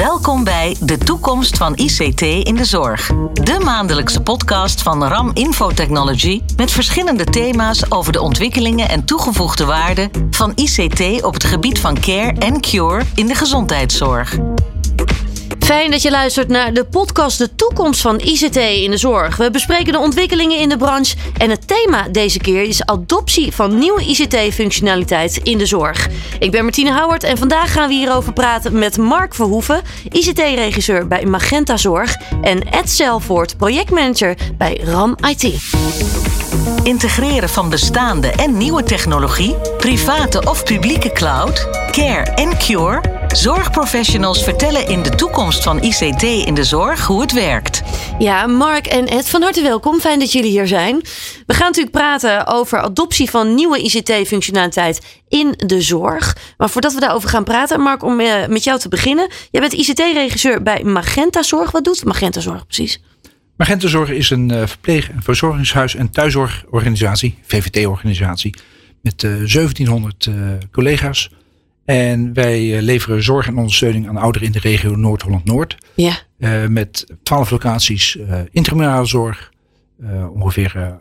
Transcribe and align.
Welkom 0.00 0.44
bij 0.44 0.76
De 0.80 0.98
Toekomst 0.98 1.56
van 1.56 1.76
ICT 1.76 2.20
in 2.20 2.54
de 2.54 2.64
Zorg. 2.64 3.06
De 3.32 3.60
maandelijkse 3.64 4.20
podcast 4.20 4.82
van 4.82 5.04
RAM 5.04 5.30
Infotechnology 5.34 6.42
met 6.56 6.70
verschillende 6.70 7.24
thema's 7.24 7.82
over 7.88 8.12
de 8.12 8.20
ontwikkelingen 8.20 8.88
en 8.88 9.04
toegevoegde 9.04 9.64
waarde 9.64 10.10
van 10.30 10.52
ICT 10.54 11.22
op 11.22 11.34
het 11.34 11.44
gebied 11.44 11.78
van 11.78 12.00
care 12.00 12.32
en 12.38 12.60
cure 12.60 13.02
in 13.14 13.26
de 13.26 13.34
gezondheidszorg. 13.34 14.38
Fijn 15.70 15.90
dat 15.90 16.02
je 16.02 16.10
luistert 16.10 16.48
naar 16.48 16.72
de 16.72 16.84
podcast 16.84 17.38
De 17.38 17.54
Toekomst 17.54 18.00
van 18.00 18.20
ICT 18.20 18.56
in 18.56 18.90
de 18.90 18.96
Zorg. 18.96 19.36
We 19.36 19.50
bespreken 19.50 19.92
de 19.92 19.98
ontwikkelingen 19.98 20.58
in 20.58 20.68
de 20.68 20.76
branche 20.76 21.16
en 21.38 21.50
het 21.50 21.68
thema 21.68 22.08
deze 22.08 22.38
keer 22.38 22.62
is 22.62 22.84
adoptie 22.84 23.52
van 23.52 23.78
nieuwe 23.78 24.04
ICT-functionaliteit 24.04 25.36
in 25.36 25.58
de 25.58 25.66
zorg. 25.66 26.08
Ik 26.38 26.50
ben 26.50 26.62
Martine 26.62 26.90
Houwert 26.90 27.22
en 27.22 27.38
vandaag 27.38 27.72
gaan 27.72 27.88
we 27.88 27.94
hierover 27.94 28.32
praten 28.32 28.78
met 28.78 28.96
Mark 28.96 29.34
Verhoeven, 29.34 29.82
ICT-regisseur 30.08 31.08
bij 31.08 31.24
Magenta 31.24 31.76
Zorg 31.76 32.16
en 32.42 32.70
Ed 32.70 32.90
Selvoort, 32.90 33.56
projectmanager 33.56 34.36
bij 34.58 34.80
RAM 34.84 35.16
IT. 35.28 36.29
Integreren 36.82 37.48
van 37.48 37.68
bestaande 37.68 38.28
en 38.28 38.56
nieuwe 38.56 38.82
technologie, 38.82 39.54
private 39.76 40.48
of 40.48 40.64
publieke 40.64 41.12
cloud, 41.12 41.68
care 41.90 42.30
en 42.34 42.58
cure. 42.58 43.18
Zorgprofessionals 43.28 44.44
vertellen 44.44 44.88
in 44.88 45.02
de 45.02 45.10
toekomst 45.10 45.62
van 45.62 45.82
ICT 45.82 46.22
in 46.22 46.54
de 46.54 46.64
zorg 46.64 47.06
hoe 47.06 47.20
het 47.20 47.32
werkt. 47.32 47.82
Ja, 48.18 48.46
Mark 48.46 48.86
en 48.86 49.06
Ed, 49.06 49.28
van 49.28 49.42
harte 49.42 49.62
welkom. 49.62 50.00
Fijn 50.00 50.18
dat 50.18 50.32
jullie 50.32 50.50
hier 50.50 50.66
zijn. 50.66 51.00
We 51.46 51.54
gaan 51.54 51.66
natuurlijk 51.66 51.96
praten 51.96 52.46
over 52.46 52.78
adoptie 52.78 53.30
van 53.30 53.54
nieuwe 53.54 53.78
ICT-functionaliteit 53.78 55.00
in 55.28 55.54
de 55.56 55.80
zorg. 55.82 56.36
Maar 56.56 56.70
voordat 56.70 56.94
we 56.94 57.00
daarover 57.00 57.28
gaan 57.28 57.44
praten, 57.44 57.80
Mark, 57.80 58.02
om 58.02 58.20
eh, 58.20 58.46
met 58.46 58.64
jou 58.64 58.78
te 58.78 58.88
beginnen. 58.88 59.28
Jij 59.50 59.60
bent 59.60 59.72
ICT-regisseur 59.72 60.62
bij 60.62 60.82
Magenta 60.84 61.42
Zorg. 61.42 61.70
Wat 61.70 61.84
doet 61.84 62.04
Magenta 62.04 62.40
Zorg 62.40 62.66
precies? 62.66 63.00
Magenta 63.60 63.88
Zorg 63.88 64.10
is 64.10 64.30
een 64.30 64.52
uh, 64.52 64.66
verpleeg- 64.66 65.10
en 65.10 65.22
verzorgingshuis- 65.22 65.94
en 65.94 66.10
thuiszorgorganisatie, 66.10 67.38
VVT-organisatie, 67.42 68.54
met 69.02 69.22
uh, 69.22 69.30
1700 69.30 70.26
uh, 70.26 70.34
collega's. 70.72 71.30
En 71.84 72.32
wij 72.32 72.82
leveren 72.82 73.22
zorg 73.22 73.46
en 73.46 73.56
ondersteuning 73.56 74.08
aan 74.08 74.16
ouderen 74.16 74.46
in 74.46 74.52
de 74.52 74.58
regio 74.58 74.96
Noord-Holland-Noord. 74.96 75.76
Ja. 75.94 76.18
Uh, 76.38 76.66
met 76.66 77.06
12 77.22 77.50
locaties 77.50 78.16
uh, 78.16 78.40
intramurale 78.50 79.06
zorg. 79.06 79.52
Uh, 80.02 80.30
ongeveer 80.32 81.00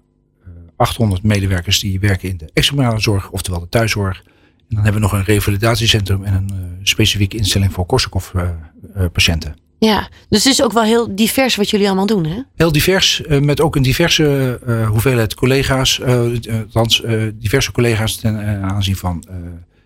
800 0.76 1.24
medewerkers 1.24 1.80
die 1.80 2.00
werken 2.00 2.30
in 2.30 2.38
de 2.38 2.50
extramurale 2.54 3.00
zorg, 3.00 3.32
oftewel 3.32 3.60
de 3.60 3.70
thuiszorg. 3.70 4.24
En 4.26 4.76
dan 4.76 4.84
hebben 4.84 5.02
we 5.02 5.08
nog 5.08 5.12
een 5.12 5.24
revalidatiecentrum 5.24 6.24
en 6.24 6.34
een 6.34 6.80
specifieke 6.84 7.38
instelling 7.38 7.74
voor 7.74 7.86
Korsakoff-patiënten. 7.86 9.56
Ja, 9.80 10.10
dus 10.30 10.44
het 10.44 10.54
is 10.54 10.64
ook 10.64 10.72
wel 10.72 10.84
heel 10.84 11.16
divers 11.16 11.56
wat 11.56 11.70
jullie 11.70 11.88
allemaal 11.88 12.06
doen, 12.06 12.26
hè? 12.26 12.42
Heel 12.56 12.72
divers, 12.72 13.22
met 13.28 13.62
ook 13.62 13.76
een 13.76 13.82
diverse 13.82 14.60
hoeveelheid 14.90 15.36
collega's. 15.36 16.02
althans, 16.04 17.04
diverse 17.34 17.72
collega's 17.72 18.16
ten 18.16 18.62
aanzien 18.64 18.96
van 18.96 19.24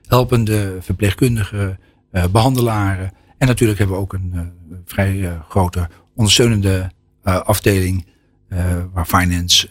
helpende 0.08 0.78
verpleegkundigen, 0.80 1.80
behandelaren. 2.32 3.12
En 3.44 3.50
natuurlijk 3.50 3.80
hebben 3.80 3.96
we 3.98 4.02
ook 4.02 4.14
een 4.14 4.32
uh, 4.36 4.42
vrij 4.86 5.14
uh, 5.14 5.32
grote 5.50 5.90
ondersteunende 6.16 6.92
uh, 7.24 7.42
afdeling. 7.42 8.06
waar 8.94 9.06
finance, 9.06 9.68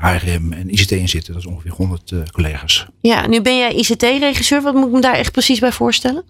HRM 0.00 0.52
en 0.52 0.70
ICT 0.70 0.90
in 0.90 1.08
zitten. 1.08 1.32
Dat 1.32 1.42
is 1.42 1.48
ongeveer 1.48 1.70
100 1.70 2.12
collega's. 2.32 2.86
Ja, 3.00 3.26
nu 3.26 3.40
ben 3.40 3.58
jij 3.58 3.72
ICT-regisseur. 3.74 4.62
Wat 4.62 4.74
moet 4.74 4.86
ik 4.86 4.92
me 4.92 5.00
daar 5.00 5.14
echt 5.14 5.32
precies 5.32 5.58
bij 5.58 5.72
voorstellen? 5.72 6.24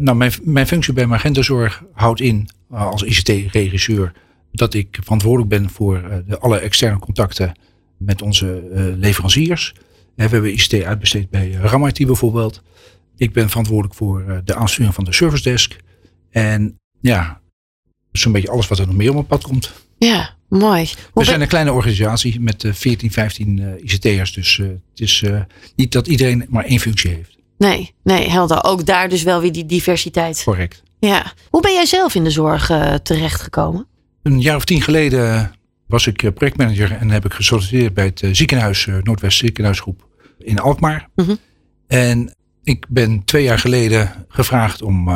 Nou, 0.00 0.16
mijn, 0.16 0.32
mijn 0.42 0.66
functie 0.66 0.92
bij 0.92 1.06
Magenta 1.06 1.42
Zorg 1.42 1.82
houdt 1.92 2.20
in 2.20 2.48
als 2.70 3.02
ICT-regisseur 3.02 4.12
dat 4.52 4.74
ik 4.74 4.98
verantwoordelijk 5.02 5.48
ben 5.48 5.70
voor 5.70 6.22
de 6.26 6.38
alle 6.38 6.58
externe 6.58 6.98
contacten 6.98 7.52
met 7.96 8.22
onze 8.22 8.62
leveranciers. 8.98 9.74
We 10.14 10.22
hebben 10.22 10.52
ICT 10.52 10.82
uitbesteed 10.82 11.30
bij 11.30 11.50
RAMIT 11.50 12.06
bijvoorbeeld. 12.06 12.62
Ik 13.16 13.32
ben 13.32 13.48
verantwoordelijk 13.48 13.94
voor 13.94 14.42
de 14.44 14.54
aansturing 14.54 14.94
van 14.94 15.04
de 15.04 15.12
service 15.12 15.42
desk. 15.42 15.76
En 16.30 16.78
ja, 17.00 17.40
zo'n 18.12 18.32
beetje 18.32 18.50
alles 18.50 18.68
wat 18.68 18.78
er 18.78 18.86
nog 18.86 18.96
meer 18.96 19.10
op 19.10 19.16
het 19.16 19.26
pad 19.26 19.42
komt. 19.42 19.72
Ja, 19.98 20.36
mooi. 20.48 20.84
Hoe 20.84 21.22
we 21.22 21.24
zijn 21.24 21.40
een 21.40 21.48
kleine 21.48 21.72
organisatie 21.72 22.40
met 22.40 22.64
14, 22.72 23.10
15 23.10 23.58
uh, 23.58 23.68
ICT'ers. 23.82 24.32
Dus 24.32 24.56
het 24.56 25.00
is 25.00 25.24
niet 25.76 25.92
dat 25.92 26.06
iedereen 26.08 26.46
maar 26.48 26.64
één 26.64 26.80
functie 26.80 27.10
heeft. 27.10 27.38
Nee, 27.60 27.94
nee, 28.02 28.28
helder. 28.30 28.64
Ook 28.64 28.86
daar 28.86 29.08
dus 29.08 29.22
wel 29.22 29.40
weer 29.40 29.52
die 29.52 29.66
diversiteit. 29.66 30.42
Correct. 30.44 30.82
Ja. 30.98 31.32
Hoe 31.50 31.60
ben 31.60 31.72
jij 31.72 31.86
zelf 31.86 32.14
in 32.14 32.24
de 32.24 32.30
zorg 32.30 32.66
terechtgekomen? 33.02 33.86
Een 34.22 34.40
jaar 34.40 34.56
of 34.56 34.64
tien 34.64 34.82
geleden 34.82 35.52
was 35.86 36.06
ik 36.06 36.34
projectmanager 36.34 36.92
en 36.92 37.10
heb 37.10 37.24
ik 37.24 37.32
gesolliciteerd 37.32 37.94
bij 37.94 38.04
het 38.04 38.36
ziekenhuis, 38.36 38.88
Noordwest 39.02 39.38
Ziekenhuisgroep 39.38 40.06
in 40.38 40.58
Alkmaar. 40.58 41.08
Mm 41.14 41.24
-hmm. 41.24 41.38
En 41.86 42.34
ik 42.62 42.86
ben 42.88 43.24
twee 43.24 43.42
jaar 43.42 43.58
geleden 43.58 44.26
gevraagd 44.28 44.82
om 44.82 45.08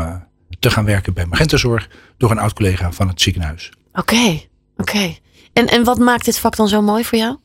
te 0.58 0.70
gaan 0.70 0.84
werken 0.84 1.14
bij 1.14 1.26
Magenta 1.26 1.56
Zorg 1.56 1.88
door 2.16 2.30
een 2.30 2.38
oud 2.38 2.52
collega 2.52 2.92
van 2.92 3.08
het 3.08 3.20
ziekenhuis. 3.20 3.72
Oké, 3.92 4.00
okay, 4.00 4.48
oké. 4.76 4.90
Okay. 4.90 5.18
En, 5.52 5.66
en 5.66 5.84
wat 5.84 5.98
maakt 5.98 6.24
dit 6.24 6.38
vak 6.38 6.56
dan 6.56 6.68
zo 6.68 6.82
mooi 6.82 7.04
voor 7.04 7.18
jou? 7.18 7.36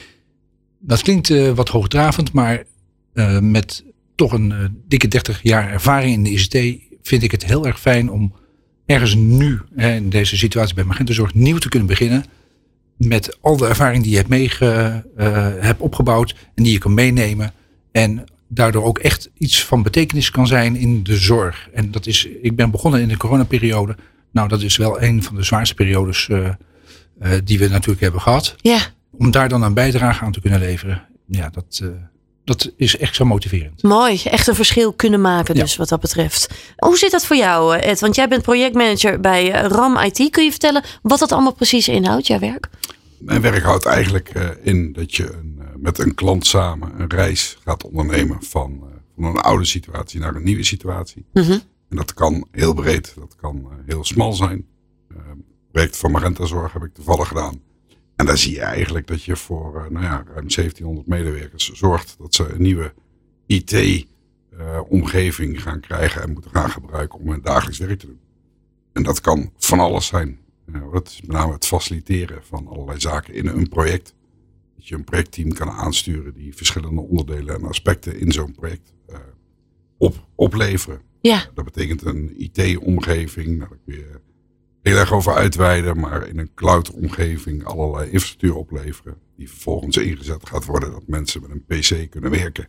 Dat 0.80 1.02
klinkt 1.02 1.30
uh, 1.30 1.52
wat 1.52 1.70
hoogdravend, 1.70 2.34
maar 2.34 2.64
uh, 3.14 3.40
met 3.40 3.84
toch 4.20 4.34
een 4.34 4.52
uh, 4.52 4.66
dikke 4.88 5.08
30 5.08 5.40
jaar 5.44 5.72
ervaring 5.72 6.14
in 6.14 6.24
de 6.24 6.30
ICT 6.30 6.82
vind 7.02 7.24
ik 7.24 7.32
het 7.32 7.46
heel 7.46 7.66
erg 7.66 7.80
fijn 7.80 8.12
om 8.12 8.34
ergens 8.86 9.16
nu, 9.16 9.60
hè, 9.76 9.96
in 9.96 10.10
deze 10.10 10.38
situatie 10.38 10.76
bij 10.76 10.84
Magenta 10.84 11.14
Zorg, 11.14 11.34
nieuw 11.34 11.58
te 11.58 11.70
kunnen 11.70 11.88
beginnen. 11.88 12.26
Met 12.98 13.38
al 13.42 13.58
de 13.58 13.68
ervaring 13.68 14.02
die 14.04 14.12
je 14.12 14.18
hebt, 14.18 14.30
meege, 14.30 15.04
hebt 15.60 15.82
opgebouwd 15.82 16.36
en 16.56 16.64
die 16.64 16.74
je 16.74 16.80
kan 16.80 16.94
meenemen. 16.94 17.54
En 17.92 18.24
daardoor 18.48 18.84
ook 18.84 18.98
echt 18.98 19.30
iets 19.38 19.66
van 19.66 19.84
betekenis 19.84 20.32
kan 20.32 20.48
zijn 20.48 20.76
in 20.76 21.04
de 21.04 21.18
zorg. 21.18 21.70
En 21.74 21.92
dat 21.92 22.06
is, 22.06 22.28
ik 22.42 22.56
ben 22.56 22.72
begonnen 22.72 23.02
in 23.02 23.08
de 23.08 23.18
coronaperiode. 23.18 23.96
Nou, 24.32 24.48
dat 24.48 24.62
is 24.62 24.78
wel 24.78 25.02
een 25.02 25.24
van 25.24 25.36
de 25.36 25.44
zwaarste 25.44 25.76
periodes 25.76 26.28
uh, 26.28 26.50
uh, 27.22 27.32
die 27.44 27.60
we 27.60 27.68
natuurlijk 27.68 28.02
hebben 28.02 28.22
gehad. 28.22 28.56
Ja. 28.62 28.80
Om 29.12 29.32
daar 29.32 29.50
dan 29.50 29.64
een 29.64 29.74
bijdrage 29.74 30.24
aan 30.24 30.32
te 30.32 30.42
kunnen 30.42 30.60
leveren. 30.60 31.08
Ja, 31.26 31.50
dat, 31.50 31.84
dat 32.50 32.72
is 32.76 32.98
echt 32.98 33.16
zo 33.16 33.26
motiverend. 33.26 33.84
Mooi, 33.84 34.22
echt 34.24 34.48
een 34.48 34.56
verschil 34.56 34.94
kunnen 34.94 35.22
maken 35.22 35.56
dus 35.56 35.72
ja. 35.72 35.78
wat 35.78 35.90
dat 35.90 36.00
betreft. 36.00 36.50
Hoe 36.78 36.98
zit 36.98 37.12
dat 37.12 37.26
voor 37.26 37.36
jou 37.36 37.78
Ed? 37.78 38.00
Want 38.00 38.16
jij 38.16 38.28
bent 38.28 38.42
projectmanager 38.42 39.20
bij 39.20 39.50
RAM 39.50 39.98
IT. 39.98 40.30
Kun 40.30 40.44
je 40.44 40.50
vertellen 40.50 40.84
wat 41.02 41.20
dat 41.20 41.32
allemaal 41.32 41.54
precies 41.54 41.88
inhoudt, 41.88 42.28
jouw 42.28 42.40
werk? 42.40 42.70
Mijn 43.18 43.42
werk 43.42 43.64
houdt 43.64 43.86
eigenlijk 43.86 44.30
in 44.64 44.94
dat 44.94 45.16
je 45.16 45.32
een, 45.32 45.62
met 45.78 46.00
een 46.00 46.16
klant 46.16 46.48
samen 46.48 46.92
een 46.98 47.10
reis 47.10 47.58
gaat 47.64 47.84
ondernemen 47.84 48.44
van, 48.44 48.84
van 49.16 49.26
een 49.26 49.42
oude 49.42 49.66
situatie 49.66 50.20
naar 50.20 50.36
een 50.36 50.44
nieuwe 50.44 50.64
situatie. 50.64 51.26
Mm 51.34 51.44
-hmm. 51.44 51.62
En 51.90 51.96
dat 51.96 52.14
kan 52.14 52.48
heel 52.52 52.74
breed, 52.74 53.14
dat 53.20 53.36
kan 53.36 53.68
heel 53.86 54.04
smal 54.04 54.34
zijn. 54.34 54.66
Project 55.72 55.98
van 55.98 56.12
Magenta 56.12 56.46
Zorg 56.46 56.74
heb 56.74 56.84
ik 56.84 56.94
toevallig 56.94 57.28
gedaan. 57.28 57.62
En 58.20 58.26
daar 58.26 58.38
zie 58.38 58.54
je 58.54 58.62
eigenlijk 58.62 59.08
dat 59.08 59.24
je 59.24 59.36
voor 59.36 59.76
uh, 59.76 59.82
nou 59.90 60.06
ja, 60.06 60.24
ruim 60.26 60.48
1700 60.48 61.08
medewerkers 61.08 61.72
zorgt 61.72 62.16
dat 62.18 62.36
ze 62.36 62.54
een 62.54 62.62
nieuwe 62.62 62.94
IT-omgeving 63.46 65.56
uh, 65.56 65.62
gaan 65.62 65.80
krijgen 65.80 66.22
en 66.22 66.32
moeten 66.32 66.52
gaan 66.52 66.70
gebruiken 66.70 67.20
om 67.20 67.30
hun 67.30 67.42
dagelijks 67.42 67.78
werk 67.78 68.00
te 68.00 68.06
doen. 68.06 68.20
En 68.94 69.04
dat 69.04 69.22
kan 69.22 69.52
van 69.58 69.80
alles 69.80 70.08
zijn. 70.08 70.40
dat 70.92 71.08
is 71.08 71.22
met 71.22 71.32
name 71.32 71.54
het 71.54 71.66
faciliteren 71.66 72.44
van 72.44 72.68
allerlei 72.68 73.00
zaken 73.00 73.34
in 73.34 73.48
een 73.48 73.70
project. 73.70 74.14
Dat 74.76 74.88
je 74.88 74.96
een 74.96 75.04
projectteam 75.04 75.54
kan 75.54 75.70
aansturen 75.70 76.34
die 76.34 76.56
verschillende 76.56 77.02
onderdelen 77.02 77.56
en 77.56 77.64
aspecten 77.64 78.20
in 78.20 78.32
zo'n 78.32 78.56
project 78.56 78.94
op, 79.98 80.28
opleveren. 80.36 81.02
Ja. 81.22 81.46
Dat 81.54 81.66
betekent 81.66 82.06
een 82.06 82.34
IT-omgeving. 82.38 83.48
Nou, 83.48 83.70
daar 83.70 83.80
kun 83.86 83.96
je 83.96 84.20
heel 84.90 84.98
erg 84.98 85.14
over 85.14 85.34
uitweiden. 85.34 86.00
Maar 86.00 86.28
in 86.28 86.40
een 86.40 86.52
cloud-omgeving 86.56 87.66
allerlei 87.66 88.06
infrastructuur 88.12 88.56
opleveren. 88.56 89.16
Die 89.38 89.50
vervolgens 89.50 89.98
ingezet 89.98 90.48
gaat 90.48 90.66
worden. 90.66 90.92
Dat 90.92 91.04
mensen 91.08 91.42
met 91.42 91.52
een 91.52 91.64
PC 91.66 92.10
kunnen 92.12 92.32
werken. 92.32 92.68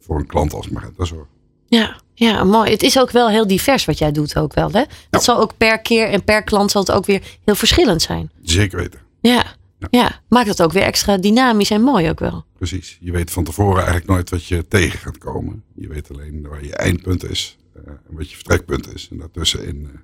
Voor 0.00 0.18
een 0.18 0.26
klant 0.26 0.52
als 0.52 0.68
Magenta 0.68 1.04
Zorg. 1.04 1.26
Ja, 1.66 2.00
ja, 2.14 2.44
mooi. 2.44 2.70
Het 2.70 2.82
is 2.82 2.98
ook 2.98 3.10
wel 3.10 3.28
heel 3.28 3.46
divers 3.46 3.84
wat 3.84 3.98
jij 3.98 4.12
doet 4.12 4.36
ook 4.36 4.54
wel. 4.54 4.66
Hè? 4.66 4.80
Dat 4.80 4.88
Ja. 5.10 5.18
zal 5.20 5.40
ook 5.40 5.56
per 5.56 5.78
keer 5.80 6.08
en 6.08 6.24
per 6.24 6.42
klant 6.42 6.70
zal 6.70 6.80
het 6.82 6.90
ook 6.90 7.06
weer 7.06 7.22
heel 7.44 7.54
verschillend 7.54 8.02
zijn. 8.02 8.30
Zeker 8.42 8.78
weten. 8.78 9.00
Ja, 9.20 9.44
Ja. 9.78 9.88
ja. 9.90 10.20
maakt 10.28 10.48
het 10.48 10.62
ook 10.62 10.72
weer 10.72 10.82
extra 10.82 11.16
dynamisch 11.18 11.70
en 11.70 11.80
mooi 11.82 12.08
ook 12.10 12.18
wel. 12.18 12.44
Precies. 12.56 12.98
Je 13.00 13.12
weet 13.12 13.30
van 13.30 13.44
tevoren 13.44 13.76
eigenlijk 13.76 14.06
nooit 14.06 14.30
wat 14.30 14.44
je 14.46 14.68
tegen 14.68 14.98
gaat 14.98 15.18
komen. 15.18 15.62
Je 15.74 15.88
weet 15.88 16.10
alleen 16.12 16.46
waar 16.48 16.64
je 16.64 16.74
eindpunt 16.76 17.30
is. 17.30 17.56
eh, 17.74 17.92
en 18.08 18.16
wat 18.16 18.30
je 18.30 18.34
vertrekpunt 18.36 18.94
is. 18.94 19.08
En 19.10 19.18
daartussenin 19.18 19.90
eh, 19.92 20.00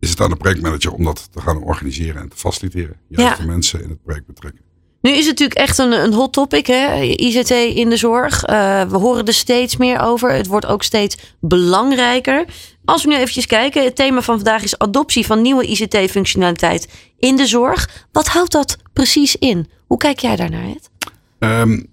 is 0.00 0.10
het 0.10 0.20
aan 0.20 0.30
de 0.30 0.36
projectmanager 0.36 0.92
om 0.92 1.04
dat 1.04 1.28
te 1.32 1.40
gaan 1.40 1.62
organiseren 1.62 2.22
en 2.22 2.28
te 2.28 2.36
faciliteren. 2.36 2.96
Juist 3.08 3.36
Ja. 3.36 3.42
de 3.42 3.50
mensen 3.50 3.82
in 3.82 3.88
het 3.88 4.02
project 4.02 4.26
betrekken. 4.26 4.60
Nu 5.00 5.10
is 5.10 5.18
het 5.18 5.26
natuurlijk 5.38 5.58
echt 5.58 5.78
een, 5.78 5.92
een 5.92 6.12
hot 6.12 6.32
topic, 6.32 6.66
hè? 6.66 7.00
ICT 7.02 7.50
in 7.50 7.90
de 7.90 7.96
zorg. 7.96 8.48
Uh, 8.48 8.82
we 8.82 8.96
horen 8.96 9.24
er 9.24 9.32
steeds 9.34 9.76
meer 9.76 10.00
over. 10.00 10.32
Het 10.32 10.46
wordt 10.46 10.66
ook 10.66 10.82
steeds 10.82 11.16
belangrijker. 11.40 12.44
Als 12.84 13.02
we 13.02 13.08
nu 13.08 13.16
eventjes 13.16 13.46
kijken, 13.46 13.84
het 13.84 13.96
thema 13.96 14.20
van 14.22 14.34
vandaag 14.34 14.62
is 14.62 14.78
adoptie 14.78 15.26
van 15.26 15.42
nieuwe 15.42 15.66
ICT-functionaliteit 15.66 16.88
in 17.18 17.36
de 17.36 17.46
zorg. 17.46 18.06
Wat 18.12 18.26
houdt 18.26 18.52
dat 18.52 18.76
precies 18.92 19.36
in? 19.36 19.68
Hoe 19.86 19.98
kijk 19.98 20.18
jij 20.18 20.36
daarnaar, 20.36 20.64
Ed? 20.68 20.90
Um, 21.38 21.86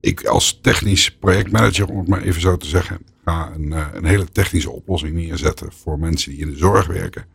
ik 0.00 0.24
als 0.24 0.58
technisch 0.62 1.10
projectmanager, 1.10 1.88
om 1.88 1.98
het 1.98 2.08
maar 2.08 2.22
even 2.22 2.40
zo 2.40 2.56
te 2.56 2.66
zeggen, 2.66 2.98
ga 3.24 3.52
een, 3.54 3.66
uh, 3.66 3.86
een 3.92 4.04
hele 4.04 4.28
technische 4.32 4.70
oplossing 4.70 5.14
neerzetten 5.14 5.72
voor 5.72 5.98
mensen 5.98 6.30
die 6.30 6.40
in 6.40 6.50
de 6.50 6.56
zorg 6.56 6.86
werken. 6.86 7.26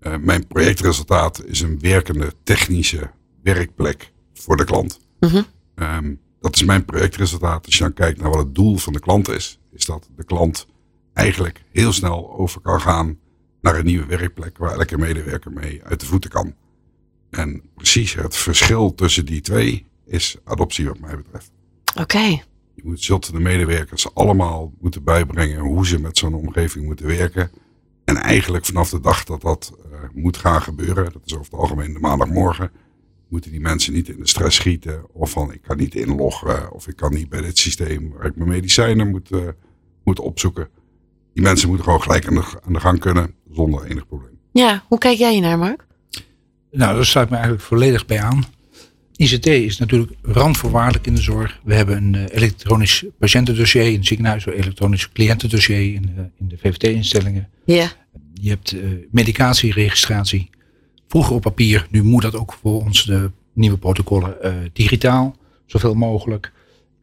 Uh, 0.00 0.16
mijn 0.16 0.46
projectresultaat 0.46 1.44
is 1.44 1.60
een 1.60 1.78
werkende 1.80 2.32
technische 2.42 3.10
werkplek 3.42 4.12
voor 4.32 4.56
de 4.56 4.64
klant. 4.64 5.00
Mm 5.20 5.44
um, 5.80 6.20
dat 6.40 6.54
is 6.54 6.64
mijn 6.64 6.84
projectresultaat. 6.84 7.66
Als 7.66 7.76
je 7.76 7.82
dan 7.82 7.92
kijkt 7.92 8.20
naar 8.20 8.30
wat 8.30 8.38
het 8.38 8.54
doel 8.54 8.76
van 8.76 8.92
de 8.92 9.00
klant 9.00 9.28
is, 9.28 9.58
is 9.72 9.84
dat 9.84 10.08
de 10.16 10.24
klant 10.24 10.66
eigenlijk 11.12 11.64
heel 11.70 11.92
snel 11.92 12.38
over 12.38 12.60
kan 12.60 12.80
gaan 12.80 13.18
naar 13.60 13.78
een 13.78 13.84
nieuwe 13.84 14.06
werkplek 14.06 14.58
waar 14.58 14.72
elke 14.72 14.98
medewerker 14.98 15.52
mee 15.52 15.84
uit 15.84 16.00
de 16.00 16.06
voeten 16.06 16.30
kan. 16.30 16.54
En 17.30 17.62
precies 17.74 18.14
het 18.14 18.36
verschil 18.36 18.94
tussen 18.94 19.26
die 19.26 19.40
twee 19.40 19.86
is 20.04 20.36
adoptie 20.44 20.86
wat 20.86 20.98
mij 20.98 21.16
betreft. 21.16 21.50
Oké. 22.00 22.42
Je 22.82 22.88
moet, 22.88 23.02
zult 23.02 23.32
de 23.32 23.40
medewerkers 23.40 24.14
allemaal 24.14 24.72
moeten 24.80 25.04
bijbrengen 25.04 25.58
hoe 25.58 25.86
ze 25.86 26.00
met 26.00 26.18
zo'n 26.18 26.34
omgeving 26.34 26.84
moeten 26.84 27.06
werken. 27.06 27.50
En 28.04 28.16
eigenlijk 28.16 28.64
vanaf 28.64 28.90
de 28.90 29.00
dag 29.00 29.24
dat 29.24 29.40
dat 29.40 29.72
uh, 29.92 29.98
moet 30.12 30.36
gaan 30.36 30.62
gebeuren, 30.62 31.12
dat 31.12 31.22
is 31.24 31.32
over 31.32 31.44
het 31.50 31.60
algemeen 31.60 31.92
de 31.92 31.98
maandagmorgen, 31.98 32.70
moeten 33.28 33.50
die 33.50 33.60
mensen 33.60 33.92
niet 33.92 34.08
in 34.08 34.18
de 34.18 34.28
stress 34.28 34.56
schieten. 34.56 35.04
Of 35.12 35.30
van 35.30 35.52
ik 35.52 35.62
kan 35.62 35.76
niet 35.76 35.94
inloggen, 35.94 36.72
of 36.72 36.88
ik 36.88 36.96
kan 36.96 37.12
niet 37.12 37.28
bij 37.28 37.40
dit 37.40 37.58
systeem 37.58 38.12
waar 38.12 38.26
ik 38.26 38.36
mijn 38.36 38.48
medicijnen 38.48 39.10
moet, 39.10 39.30
uh, 39.30 39.48
moet 40.04 40.20
opzoeken. 40.20 40.68
Die 41.32 41.42
mensen 41.42 41.68
moeten 41.68 41.84
gewoon 41.84 42.02
gelijk 42.02 42.26
aan 42.26 42.34
de, 42.34 42.44
aan 42.66 42.72
de 42.72 42.80
gang 42.80 42.98
kunnen, 42.98 43.34
zonder 43.50 43.84
enig 43.84 44.06
probleem. 44.06 44.38
Ja, 44.52 44.84
hoe 44.88 44.98
kijk 44.98 45.18
jij 45.18 45.32
hier 45.32 45.40
naar, 45.40 45.58
Mark? 45.58 45.86
Nou, 46.70 46.94
daar 46.94 47.06
sluit 47.06 47.28
me 47.28 47.34
eigenlijk 47.34 47.64
volledig 47.64 48.06
bij 48.06 48.20
aan. 48.20 48.44
ICT 49.20 49.46
is 49.46 49.78
natuurlijk 49.78 50.12
randvoorwaardelijk 50.22 51.06
in 51.06 51.14
de 51.14 51.20
zorg. 51.20 51.60
We 51.64 51.74
hebben 51.74 51.96
een 51.96 52.14
uh, 52.14 52.24
elektronisch 52.30 53.04
patiëntendossier 53.18 53.86
in 53.86 53.94
het 53.94 54.06
ziekenhuis, 54.06 54.46
een 54.46 54.52
elektronisch 54.52 55.12
cliëntendossier 55.12 55.94
in, 55.94 56.10
uh, 56.16 56.24
in 56.38 56.48
de 56.48 56.56
VVT-instellingen. 56.58 57.48
Ja. 57.64 57.92
Je 58.34 58.48
hebt 58.48 58.72
uh, 58.72 58.90
medicatieregistratie. 59.10 60.50
Vroeger 61.08 61.34
op 61.34 61.40
papier, 61.40 61.86
nu 61.90 62.02
moet 62.02 62.22
dat 62.22 62.36
ook 62.36 62.58
voor 62.62 62.80
ons 62.82 63.04
de 63.04 63.30
nieuwe 63.52 63.78
protocollen 63.78 64.36
digitaal, 64.72 65.36
zoveel 65.66 65.94
mogelijk. 65.94 66.52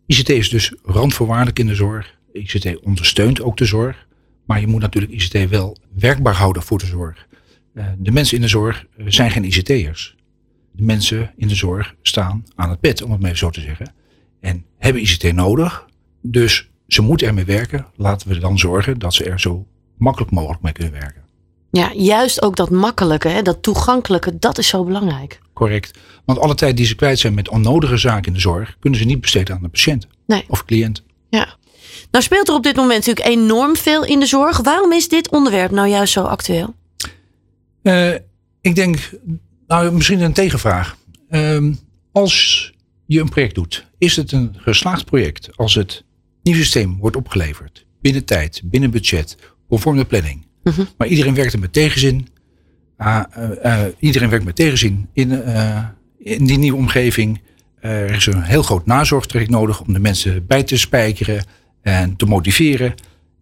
ICT 0.06 0.30
is 0.30 0.50
dus 0.50 0.74
randvoorwaardelijk 0.84 1.60
in 1.60 1.68
de 1.68 1.76
zorg. 1.76 2.16
ICT 2.34 2.80
ondersteunt 2.80 3.42
ook 3.42 3.58
de 3.58 3.66
zorg. 3.66 4.08
Maar 4.46 4.60
je 4.60 4.68
moet 4.68 4.82
natuurlijk 4.82 5.14
ICT 5.14 5.50
wel 5.50 5.78
werkbaar 5.96 6.36
houden 6.36 6.62
voor 6.62 6.78
de 6.78 6.86
zorg. 6.86 7.28
de 7.98 8.12
mensen 8.12 8.36
in 8.36 8.42
de 8.42 8.48
zorg 8.48 8.86
zijn 9.06 9.32
geen 9.32 9.44
ICT'ers 9.44 10.17
de 10.78 10.84
mensen 10.84 11.34
in 11.36 11.48
de 11.48 11.56
zorg 11.56 11.96
staan 12.02 12.44
aan 12.56 12.70
het 12.70 12.80
bed, 12.80 13.02
om 13.02 13.12
het 13.12 13.20
maar 13.20 13.30
even 13.30 13.40
zo 13.40 13.50
te 13.50 13.62
zeggen. 13.62 13.94
En 14.40 14.66
hebben 14.78 15.02
ICT 15.02 15.34
nodig. 15.34 15.86
Dus 16.22 16.70
ze 16.88 17.02
moeten 17.02 17.28
ermee 17.28 17.46
werken. 17.46 17.86
Laten 17.96 18.28
we 18.28 18.40
dan 18.40 18.58
zorgen 18.58 19.00
dat 19.00 19.14
ze 19.14 19.24
er 19.24 19.40
zo 19.40 19.68
makkelijk 19.98 20.32
mogelijk 20.32 20.62
mee 20.62 20.74
kunnen 20.74 20.94
werken. 20.94 21.22
Ja, 21.72 21.92
juist 21.94 22.42
ook 22.42 22.56
dat 22.56 22.70
makkelijke, 22.70 23.28
hè, 23.28 23.42
dat 23.42 23.64
toegankelijke, 23.64 24.38
dat 24.40 24.58
is 24.58 24.68
zo 24.68 24.84
belangrijk. 24.84 25.40
Correct. 25.54 25.98
Want 26.26 26.40
alle 26.40 26.56
tijd 26.56 26.78
die 26.78 26.86
ze 26.86 26.96
kwijt 26.96 27.20
zijn 27.20 27.34
met 27.34 27.50
onnodige 27.50 27.98
zaken 27.98 28.26
in 28.26 28.34
de 28.34 28.40
zorg, 28.40 28.78
kunnen 28.80 29.00
ze 29.00 29.06
niet 29.06 29.22
besteden 29.22 29.56
aan 29.56 29.62
de 29.62 29.68
patiënt 29.68 30.08
nee. 30.26 30.46
of 30.48 30.66
cliënt. 30.66 31.04
Ja. 31.30 31.56
Nou 32.12 32.24
speelt 32.24 32.48
er 32.48 32.54
op 32.54 32.64
dit 32.64 32.76
moment 32.76 33.06
natuurlijk 33.06 33.36
enorm 33.36 33.76
veel 33.76 34.06
in 34.06 34.20
de 34.20 34.26
zorg. 34.26 34.58
Waarom 34.58 34.92
is 34.92 35.10
dit 35.10 35.30
onderwerp 35.30 35.72
nou 35.72 35.88
juist 35.88 36.14
zo 36.14 36.24
actueel? 36.24 36.76
Uh, 37.84 38.14
ik 38.62 38.76
denk 38.76 39.10
nou, 39.68 39.92
misschien 39.92 40.22
een 40.22 40.34
tegenvraag. 40.34 40.98
Um, 41.30 41.80
als 42.12 42.74
je 43.06 43.20
een 43.20 43.30
project 43.30 43.56
doet, 43.56 43.86
is 43.98 44.16
het 44.16 44.32
een 44.32 44.56
geslaagd 44.58 45.06
project 45.06 45.58
als 45.58 45.76
het 45.76 46.04
nieuw 46.44 46.56
systeem 46.56 46.98
wordt 46.98 47.16
opgeleverd 47.16 47.86
binnen 48.02 48.26
tijd, 48.26 48.62
binnen 48.64 48.92
budget, 48.92 49.38
conform 49.68 49.98
de 49.98 50.06
planning. 50.06 50.46
Uh 50.64 50.76
-huh. 50.76 50.86
Maar 50.98 51.08
iedereen 51.08 51.34
werkt 51.34 51.54
er 51.54 51.60
met 51.60 51.74
tegenzin. 51.74 52.28
Uh, 52.98 53.24
uh, 53.66 53.82
iedereen 54.00 54.30
werkt 54.30 54.46
met 54.46 54.56
tegenzin 54.56 55.10
in, 55.14 55.44
in 56.20 56.46
die 56.46 56.58
nieuwe 56.58 56.78
omgeving. 56.78 57.42
er 57.80 58.12
is 58.12 58.26
een 58.26 58.44
heel 58.44 58.64
groot 58.64 58.86
nazorgtraject 58.86 59.52
nodig 59.52 59.82
om 59.82 59.94
de 59.94 60.00
mensen 60.00 60.46
bij 60.48 60.64
te 60.64 60.78
spijkeren 60.78 61.46
en 61.82 62.16
te 62.16 62.26
motiveren. 62.26 62.94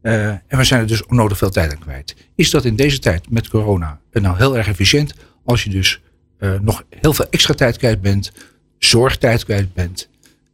en 0.01 0.42
we 0.48 0.63
zijn 0.63 0.81
er 0.81 0.88
dus 0.88 1.06
onnodig 1.06 1.38
veel 1.38 1.50
tijd 1.50 1.72
aan 1.72 1.80
kwijt. 1.80 2.16
Is 2.36 2.50
dat 2.50 2.66
in 2.66 2.75
deze 2.75 3.00
tijd 3.00 3.30
met 3.30 3.48
corona 3.48 4.00
nou 4.12 4.38
heel 4.38 4.57
erg 4.57 4.68
efficiënt 4.68 5.13
als 5.44 5.63
je 5.63 5.69
dus 5.69 6.01
nog 6.62 6.84
heel 6.90 7.14
veel 7.14 7.26
extra 7.30 7.54
tijd 7.54 7.78
kwijt 7.78 8.02
bent, 8.02 8.32
zorgtijd 8.78 9.44
kwijt 9.44 9.74
bent. 9.74 10.10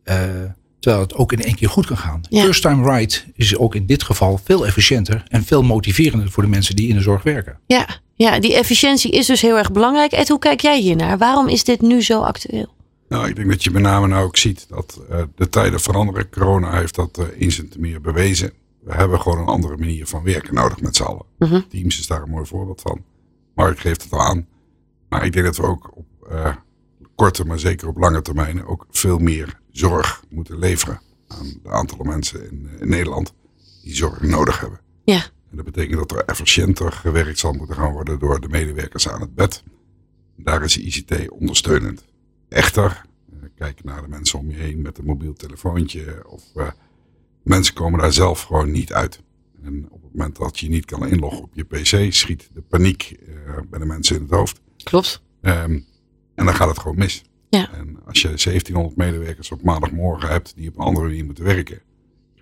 Uh, 0.05 0.15
terwijl 0.79 1.03
het 1.03 1.13
ook 1.13 1.31
in 1.31 1.43
één 1.43 1.55
keer 1.55 1.69
goed 1.69 1.85
kan 1.85 1.97
gaan. 1.97 2.21
Ja. 2.29 2.43
First 2.43 2.61
time 2.61 2.91
right 2.91 3.25
is 3.33 3.57
ook 3.57 3.75
in 3.75 3.85
dit 3.85 4.03
geval 4.03 4.39
veel 4.43 4.65
efficiënter 4.65 5.23
en 5.27 5.43
veel 5.43 5.63
motiverender 5.63 6.31
voor 6.31 6.43
de 6.43 6.49
mensen 6.49 6.75
die 6.75 6.87
in 6.87 6.95
de 6.95 7.01
zorg 7.01 7.23
werken. 7.23 7.59
Ja, 7.65 7.87
ja 8.15 8.39
die 8.39 8.55
efficiëntie 8.55 9.11
is 9.11 9.25
dus 9.25 9.41
heel 9.41 9.57
erg 9.57 9.71
belangrijk. 9.71 10.11
Ed, 10.11 10.27
hoe 10.27 10.39
kijk 10.39 10.61
jij 10.61 10.79
hiernaar? 10.79 11.17
Waarom 11.17 11.47
is 11.47 11.63
dit 11.63 11.81
nu 11.81 12.01
zo 12.01 12.21
actueel? 12.21 12.73
Nou, 13.09 13.27
ik 13.27 13.35
denk 13.35 13.49
dat 13.49 13.63
je 13.63 13.71
met 13.71 13.81
name 13.81 14.07
nou 14.07 14.25
ook 14.25 14.37
ziet 14.37 14.65
dat 14.69 15.01
uh, 15.11 15.21
de 15.35 15.49
tijden 15.49 15.79
veranderen. 15.79 16.29
Corona 16.29 16.77
heeft 16.77 16.95
dat 16.95 17.19
uh, 17.19 17.25
eens 17.39 17.59
en 17.59 17.69
te 17.69 17.79
meer 17.79 18.01
bewezen. 18.01 18.51
We 18.83 18.93
hebben 18.93 19.21
gewoon 19.21 19.37
een 19.39 19.45
andere 19.45 19.77
manier 19.77 20.05
van 20.05 20.23
werken 20.23 20.53
nodig 20.53 20.81
met 20.81 20.95
z'n 20.95 21.03
allen. 21.03 21.25
Uh 21.39 21.49
-huh. 21.49 21.61
Teams 21.69 21.99
is 21.99 22.07
daar 22.07 22.21
een 22.21 22.29
mooi 22.29 22.45
voorbeeld 22.45 22.81
van. 22.81 23.03
Mark 23.55 23.79
geeft 23.79 24.03
het 24.03 24.13
al 24.13 24.19
aan. 24.19 24.47
Maar 25.11 25.25
ik 25.25 25.33
denk 25.33 25.45
dat 25.45 25.57
we 25.57 25.63
ook 25.63 25.97
op 25.97 26.07
uh, 26.31 26.55
korte, 27.15 27.45
maar 27.45 27.59
zeker 27.59 27.87
op 27.87 27.97
lange 27.97 28.21
termijn 28.21 28.65
ook 28.65 28.85
veel 28.89 29.17
meer 29.17 29.59
zorg 29.71 30.23
moeten 30.29 30.59
leveren 30.59 31.01
aan 31.27 31.59
de 31.63 31.69
aantal 31.69 32.03
mensen 32.03 32.51
in, 32.51 32.69
in, 32.79 32.89
Nederland 32.89 33.33
die 33.83 33.95
zorg 33.95 34.21
nodig 34.21 34.59
hebben. 34.59 34.79
Ja. 35.03 35.23
En 35.49 35.55
dat 35.55 35.65
betekent 35.65 35.97
dat 35.97 36.11
er 36.11 36.25
efficiënter 36.25 36.91
gewerkt 36.91 37.39
zal 37.39 37.53
moeten 37.53 37.75
gaan 37.75 37.91
worden 37.91 38.19
door 38.19 38.39
de 38.39 38.47
medewerkers 38.47 39.07
aan 39.09 39.21
het 39.21 39.35
bed. 39.35 39.63
Daar 40.35 40.63
is 40.63 40.77
ICT 40.77 41.29
ondersteunend. 41.29 42.05
Echter, 42.49 43.01
uh, 43.33 43.39
kijk 43.55 43.83
naar 43.83 44.01
de 44.01 44.07
mensen 44.07 44.39
om 44.39 44.49
je 44.49 44.57
heen 44.57 44.81
met 44.81 44.97
een 44.97 45.05
mobiel 45.05 45.33
telefoontje 45.33 46.27
of 46.27 46.43
uh, 46.55 46.67
mensen 47.43 47.73
komen 47.73 47.99
daar 47.99 48.13
zelf 48.13 48.41
gewoon 48.41 48.71
niet 48.71 48.93
uit. 48.93 49.21
En 49.63 49.87
op 49.89 50.00
het 50.11 50.19
moment 50.19 50.37
dat 50.37 50.59
je 50.59 50.69
niet 50.69 50.85
kan 50.85 51.07
inloggen 51.07 51.43
op 51.43 51.49
je 51.53 51.63
PC, 51.63 52.13
schiet 52.13 52.49
de 52.53 52.61
paniek 52.61 53.19
bij 53.69 53.79
de 53.79 53.85
mensen 53.85 54.15
in 54.15 54.21
het 54.21 54.31
hoofd. 54.31 54.61
Klopt. 54.83 55.21
Um, 55.41 55.85
en 56.35 56.45
dan 56.45 56.55
gaat 56.55 56.67
het 56.67 56.79
gewoon 56.79 56.97
mis. 56.97 57.23
Ja. 57.49 57.73
En 57.73 57.99
als 58.05 58.21
je 58.21 58.27
1700 58.27 58.95
medewerkers 58.95 59.51
op 59.51 59.61
maandagmorgen 59.61 60.29
hebt 60.29 60.55
die 60.55 60.69
op 60.69 60.77
een 60.77 60.83
andere 60.83 61.05
manier 61.05 61.25
moeten 61.25 61.43
werken, 61.43 61.81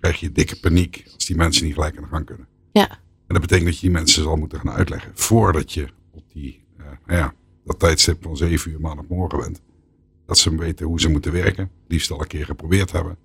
krijg 0.00 0.20
je 0.20 0.32
dikke 0.32 0.60
paniek 0.60 1.04
als 1.14 1.26
die 1.26 1.36
mensen 1.36 1.64
niet 1.64 1.74
gelijk 1.74 1.96
aan 1.96 2.02
de 2.02 2.08
gang 2.08 2.26
kunnen. 2.26 2.46
Ja. 2.72 2.90
En 2.90 3.36
dat 3.36 3.40
betekent 3.40 3.66
dat 3.66 3.74
je 3.74 3.80
die 3.80 3.90
mensen 3.90 4.22
zal 4.22 4.36
moeten 4.36 4.58
gaan 4.58 4.70
uitleggen 4.70 5.10
voordat 5.14 5.72
je 5.72 5.88
op 6.10 6.24
die, 6.32 6.64
uh, 6.78 6.86
nou 7.06 7.18
ja, 7.18 7.34
dat 7.64 7.78
tijdstip 7.78 8.22
van 8.22 8.36
7 8.36 8.70
uur 8.70 8.80
maandagmorgen 8.80 9.38
bent. 9.38 9.60
Dat 10.26 10.38
ze 10.38 10.56
weten 10.56 10.86
hoe 10.86 11.00
ze 11.00 11.08
moeten 11.08 11.32
werken, 11.32 11.70
liefst 11.88 12.10
al 12.10 12.20
een 12.20 12.26
keer 12.26 12.44
geprobeerd 12.44 12.92
hebben. 12.92 13.16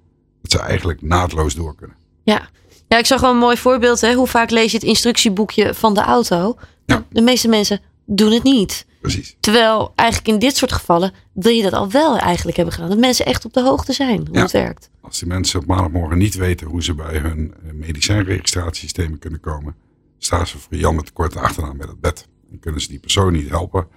Dat 0.42 0.52
ze 0.52 0.60
eigenlijk 0.60 1.02
naadloos 1.02 1.56
door 1.56 1.76
kunnen. 1.76 1.98
Ja. 2.24 2.50
Ja, 2.88 2.98
ik 2.98 3.06
zag 3.06 3.22
wel 3.22 3.32
een 3.32 3.38
mooi 3.38 3.58
voorbeeld. 3.58 4.02
Hè? 4.02 4.14
Hoe 4.14 4.28
vaak 4.28 4.50
lees 4.50 4.72
je 4.72 4.78
het 4.78 4.86
instructieboekje 4.86 5.74
van 5.74 5.94
de 5.94 6.02
auto? 6.02 6.58
Ja. 6.86 7.06
De 7.10 7.22
meeste 7.22 7.48
mensen 7.48 7.82
doen 8.06 8.32
het 8.32 8.44
niet. 8.44 8.86
Precies. 9.02 9.36
Terwijl 9.40 9.92
eigenlijk 9.96 10.30
in 10.30 10.40
dit 10.40 10.56
soort 10.58 10.72
gevallen 10.72 11.14
wil 11.34 11.52
je 11.52 11.64
dat 11.64 11.74
al 11.74 11.92
wel 11.92 12.18
eigenlijk 12.18 12.58
hebben 12.58 12.74
gedaan. 12.76 12.90
Dat 12.90 13.00
mensen 13.00 13.26
echt 13.26 13.46
op 13.46 13.54
de 13.54 13.62
hoogte 13.62 13.94
zijn 13.94 14.18
hoe 14.28 14.36
Ja. 14.36 14.42
het 14.42 14.52
werkt. 14.52 14.90
Als 15.02 15.20
die 15.20 15.28
mensen 15.28 15.60
op 15.60 15.66
maandagmorgen 15.66 16.18
niet 16.18 16.36
weten 16.36 16.68
hoe 16.68 16.84
ze 16.84 16.94
bij 16.94 17.18
hun 17.18 17.54
eh, 17.66 17.72
medicijnregistratiesystemen 17.74 19.20
kunnen 19.20 19.40
komen, 19.40 19.76
staan 20.18 20.48
ze 20.48 20.58
voor 20.58 20.76
Jan 20.78 20.96
met 20.96 21.06
de 21.06 21.12
korte 21.14 21.40
achternaam 21.40 21.78
bij 21.78 21.88
dat 21.88 22.00
bed. 22.00 22.28
En 22.52 22.60
kunnen 22.60 22.82
ze 22.82 22.88
die 22.88 23.00
persoon 23.00 23.34
niet 23.34 23.50
helpen. 23.50 23.88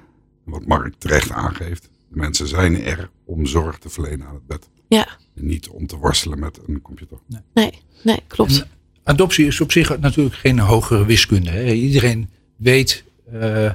En 0.46 0.52
wat 0.52 0.66
Mark 0.66 0.94
terecht 0.98 1.30
aangeeft, 1.30 1.82
de 2.08 2.16
mensen 2.16 2.48
zijn 2.48 2.82
er 2.82 3.10
om 3.24 3.46
zorg 3.46 3.78
te 3.78 3.88
verlenen 3.88 4.26
aan 4.26 4.34
het 4.34 4.46
bed. 4.46 4.68
Ja, 4.88 5.08
En 5.36 5.46
niet 5.46 5.68
om 5.68 5.86
te 5.86 5.96
worstelen 5.96 6.38
met 6.38 6.58
een 6.66 6.82
computer. 6.82 7.18
nee, 7.54 7.72
nee, 8.02 8.20
klopt. 8.26 8.60
En 8.60 8.68
adoptie 9.08 9.46
is 9.46 9.60
op 9.60 9.72
zich 9.72 9.98
natuurlijk 9.98 10.36
geen 10.36 10.58
hogere 10.58 11.04
wiskunde. 11.04 11.50
Hè. 11.50 11.72
Iedereen 11.72 12.28
weet 12.56 13.04
uh, 13.32 13.70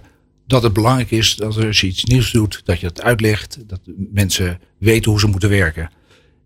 dat 0.47 0.63
het 0.63 0.73
belangrijk 0.73 1.11
is 1.11 1.35
dat 1.35 1.77
je 1.77 1.87
iets 1.87 2.03
nieuws 2.03 2.31
doet, 2.31 2.61
dat 2.63 2.79
je 2.79 2.85
het 2.85 3.01
uitlegt, 3.01 3.59
dat 3.67 3.79
mensen 3.95 4.59
weten 4.77 5.11
hoe 5.11 5.19
ze 5.19 5.27
moeten 5.27 5.49
werken. 5.49 5.89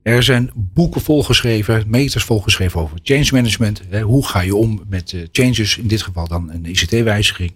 Er 0.01 0.23
zijn 0.23 0.51
boeken 0.55 1.01
volgeschreven, 1.01 1.83
meters 1.87 2.23
volgeschreven 2.23 2.81
over 2.81 2.99
change 3.03 3.27
management. 3.31 3.81
Hè. 3.89 4.01
Hoe 4.01 4.25
ga 4.27 4.41
je 4.41 4.55
om 4.55 4.83
met 4.89 5.11
uh, 5.11 5.21
changes, 5.31 5.77
in 5.77 5.87
dit 5.87 6.01
geval 6.01 6.27
dan 6.27 6.51
een 6.51 6.65
ICT-wijziging. 6.65 7.53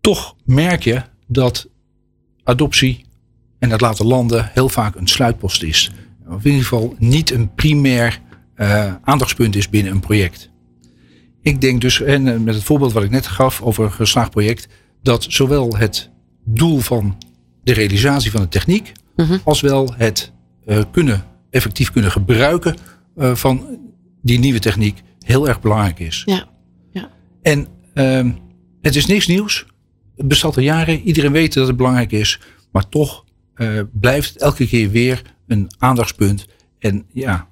Toch 0.00 0.36
merk 0.44 0.82
je 0.82 1.02
dat 1.26 1.68
adoptie 2.44 3.04
en 3.58 3.68
dat 3.68 3.80
laten 3.80 4.06
landen 4.06 4.50
heel 4.52 4.68
vaak 4.68 4.94
een 4.94 5.08
sluitpost 5.08 5.62
is. 5.62 5.90
Of 6.28 6.44
in 6.44 6.50
ieder 6.50 6.66
geval 6.66 6.94
niet 6.98 7.30
een 7.30 7.54
primair 7.54 8.20
uh, 8.60 8.94
aandachtspunt 9.02 9.56
is 9.56 9.68
binnen 9.68 9.92
een 9.92 10.00
project. 10.00 10.50
Ik 11.42 11.60
denk 11.60 11.80
dus, 11.80 12.00
en 12.00 12.26
eh, 12.26 12.38
met 12.38 12.54
het 12.54 12.64
voorbeeld 12.64 12.92
wat 12.92 13.02
ik 13.02 13.10
net 13.10 13.26
gaf 13.26 13.62
over 13.62 13.84
een 13.84 13.92
geslaagd 13.92 14.30
project, 14.30 14.68
dat 15.02 15.26
zowel 15.28 15.76
het 15.76 16.10
doel 16.44 16.78
van 16.78 17.18
de 17.62 17.72
realisatie 17.72 18.30
van 18.30 18.40
de 18.40 18.48
techniek, 18.48 18.92
mhm. 19.16 19.38
als 19.44 19.60
wel 19.60 19.94
het 19.96 20.32
uh, 20.66 20.82
kunnen, 20.90 21.24
effectief 21.50 21.90
kunnen 21.90 22.10
gebruiken 22.10 22.76
uh, 23.16 23.34
van 23.34 23.78
die 24.22 24.38
nieuwe 24.38 24.58
techniek 24.58 25.02
heel 25.18 25.48
erg 25.48 25.60
belangrijk 25.60 25.98
is. 25.98 26.22
Ja. 26.26 26.48
ja. 26.90 27.10
En 27.42 27.66
uh, 27.94 28.32
het 28.80 28.96
is 28.96 29.06
niks 29.06 29.26
nieuws. 29.26 29.66
Het 30.16 30.28
bestaat 30.28 30.56
al 30.56 30.62
jaren. 30.62 31.00
Iedereen 31.00 31.32
weet 31.32 31.54
dat 31.54 31.66
het 31.66 31.76
belangrijk 31.76 32.12
is. 32.12 32.40
Maar 32.72 32.88
toch 32.88 33.24
blijft 33.92 34.32
het 34.32 34.42
elke 34.42 34.66
keer 34.66 34.90
weer 34.90 35.22
een 35.46 35.70
aandachtspunt. 35.78 36.46
En 36.78 37.04
ja, 37.12 37.48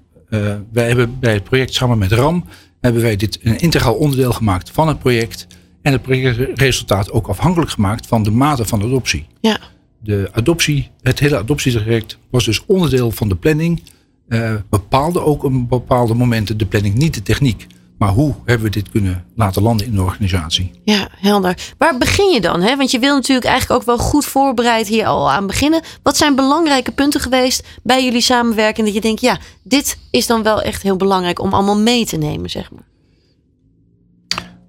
wij 0.72 0.86
hebben 0.86 1.18
bij 1.18 1.32
het 1.32 1.44
project 1.44 1.74
samen 1.74 1.98
met 1.98 2.12
RAM 2.12 2.44
hebben 2.80 3.02
wij 3.02 3.16
dit 3.16 3.38
een 3.42 3.58
integraal 3.58 3.94
onderdeel 3.94 4.32
gemaakt 4.32 4.70
van 4.70 4.88
het 4.88 4.98
project. 4.98 5.46
En 5.82 5.92
het 5.92 6.02
projectresultaat 6.02 7.10
ook 7.10 7.28
afhankelijk 7.28 7.70
gemaakt 7.70 8.06
van 8.06 8.22
de 8.22 8.30
mate 8.30 8.64
van 8.64 8.82
adoptie. 8.82 9.26
Ja. 9.40 9.58
De 10.02 10.28
adoptie, 10.32 10.90
het 11.02 11.18
hele 11.18 11.38
adoptietraject 11.38 12.18
was 12.30 12.44
dus 12.44 12.66
onderdeel 12.66 13.10
van 13.10 13.28
de 13.28 13.36
planning. 13.36 13.82
Uh, 14.28 14.54
bepaalde 14.70 15.20
ook 15.20 15.42
op 15.42 15.68
bepaalde 15.68 16.14
momenten 16.14 16.58
de 16.58 16.66
planning, 16.66 16.94
niet 16.94 17.14
de 17.14 17.22
techniek. 17.22 17.66
Maar 17.98 18.08
hoe 18.08 18.34
hebben 18.44 18.66
we 18.66 18.72
dit 18.72 18.90
kunnen 18.90 19.24
laten 19.34 19.62
landen 19.62 19.86
in 19.86 19.94
de 19.94 20.02
organisatie? 20.02 20.70
Ja, 20.84 21.08
helder. 21.12 21.74
Waar 21.78 21.98
begin 21.98 22.30
je 22.32 22.40
dan? 22.40 22.60
Hè? 22.60 22.76
Want 22.76 22.90
je 22.90 22.98
wil 22.98 23.14
natuurlijk 23.14 23.46
eigenlijk 23.46 23.80
ook 23.80 23.86
wel 23.86 23.98
goed 23.98 24.24
voorbereid 24.24 24.88
hier 24.88 25.06
al 25.06 25.30
aan 25.30 25.46
beginnen. 25.46 25.82
Wat 26.02 26.16
zijn 26.16 26.34
belangrijke 26.34 26.92
punten 26.92 27.20
geweest 27.20 27.66
bij 27.82 28.04
jullie 28.04 28.20
samenwerken? 28.20 28.84
Dat 28.84 28.94
je 28.94 29.00
denkt, 29.00 29.20
ja, 29.20 29.38
dit 29.62 29.98
is 30.10 30.26
dan 30.26 30.42
wel 30.42 30.62
echt 30.62 30.82
heel 30.82 30.96
belangrijk 30.96 31.40
om 31.40 31.52
allemaal 31.52 31.78
mee 31.78 32.06
te 32.06 32.16
nemen, 32.16 32.50
zeg 32.50 32.70
maar. 32.70 32.86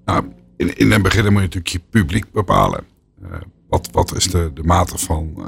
Nou, 0.06 0.26
in, 0.58 0.78
in 0.78 0.92
het 0.92 1.02
begin 1.02 1.24
moet 1.24 1.34
je 1.34 1.40
natuurlijk 1.40 1.68
je 1.68 1.82
publiek 1.90 2.32
bepalen. 2.32 2.84
Uh, 3.24 3.30
wat, 3.68 3.90
wat 3.92 4.16
is 4.16 4.24
de, 4.24 4.52
de 4.54 4.64
mate 4.64 4.98
van 4.98 5.34
uh, 5.38 5.46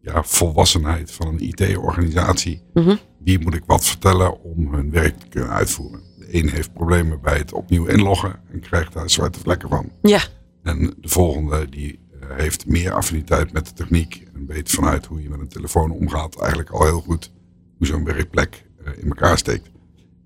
ja, 0.00 0.22
volwassenheid 0.22 1.12
van 1.12 1.26
een 1.26 1.48
IT-organisatie? 1.48 2.62
Mm 2.74 2.84
-hmm. 2.84 2.98
Wie 3.18 3.38
moet 3.38 3.54
ik 3.54 3.62
wat 3.66 3.84
vertellen 3.84 4.42
om 4.42 4.74
hun 4.74 4.90
werk 4.90 5.18
te 5.18 5.26
kunnen 5.28 5.50
uitvoeren? 5.50 6.00
Een 6.34 6.48
heeft 6.48 6.72
problemen 6.72 7.20
bij 7.20 7.36
het 7.36 7.52
opnieuw 7.52 7.86
inloggen 7.86 8.40
en 8.50 8.60
krijgt 8.60 8.92
daar 8.92 9.10
zwarte 9.10 9.38
vlekken 9.38 9.68
van. 9.68 9.90
Ja. 10.02 10.22
En 10.62 10.94
de 11.00 11.08
volgende 11.08 11.68
die 11.68 11.98
uh, 12.14 12.36
heeft 12.36 12.66
meer 12.66 12.92
affiniteit 12.92 13.52
met 13.52 13.66
de 13.66 13.72
techniek 13.72 14.26
en 14.34 14.46
weet 14.46 14.70
vanuit 14.70 15.06
hoe 15.06 15.22
je 15.22 15.28
met 15.28 15.40
een 15.40 15.48
telefoon 15.48 15.90
omgaat 15.90 16.40
eigenlijk 16.40 16.70
al 16.70 16.84
heel 16.84 17.00
goed 17.00 17.32
hoe 17.76 17.86
zo'n 17.86 18.04
werkplek 18.04 18.64
uh, 18.80 18.98
in 18.98 19.06
elkaar 19.06 19.38
steekt. 19.38 19.70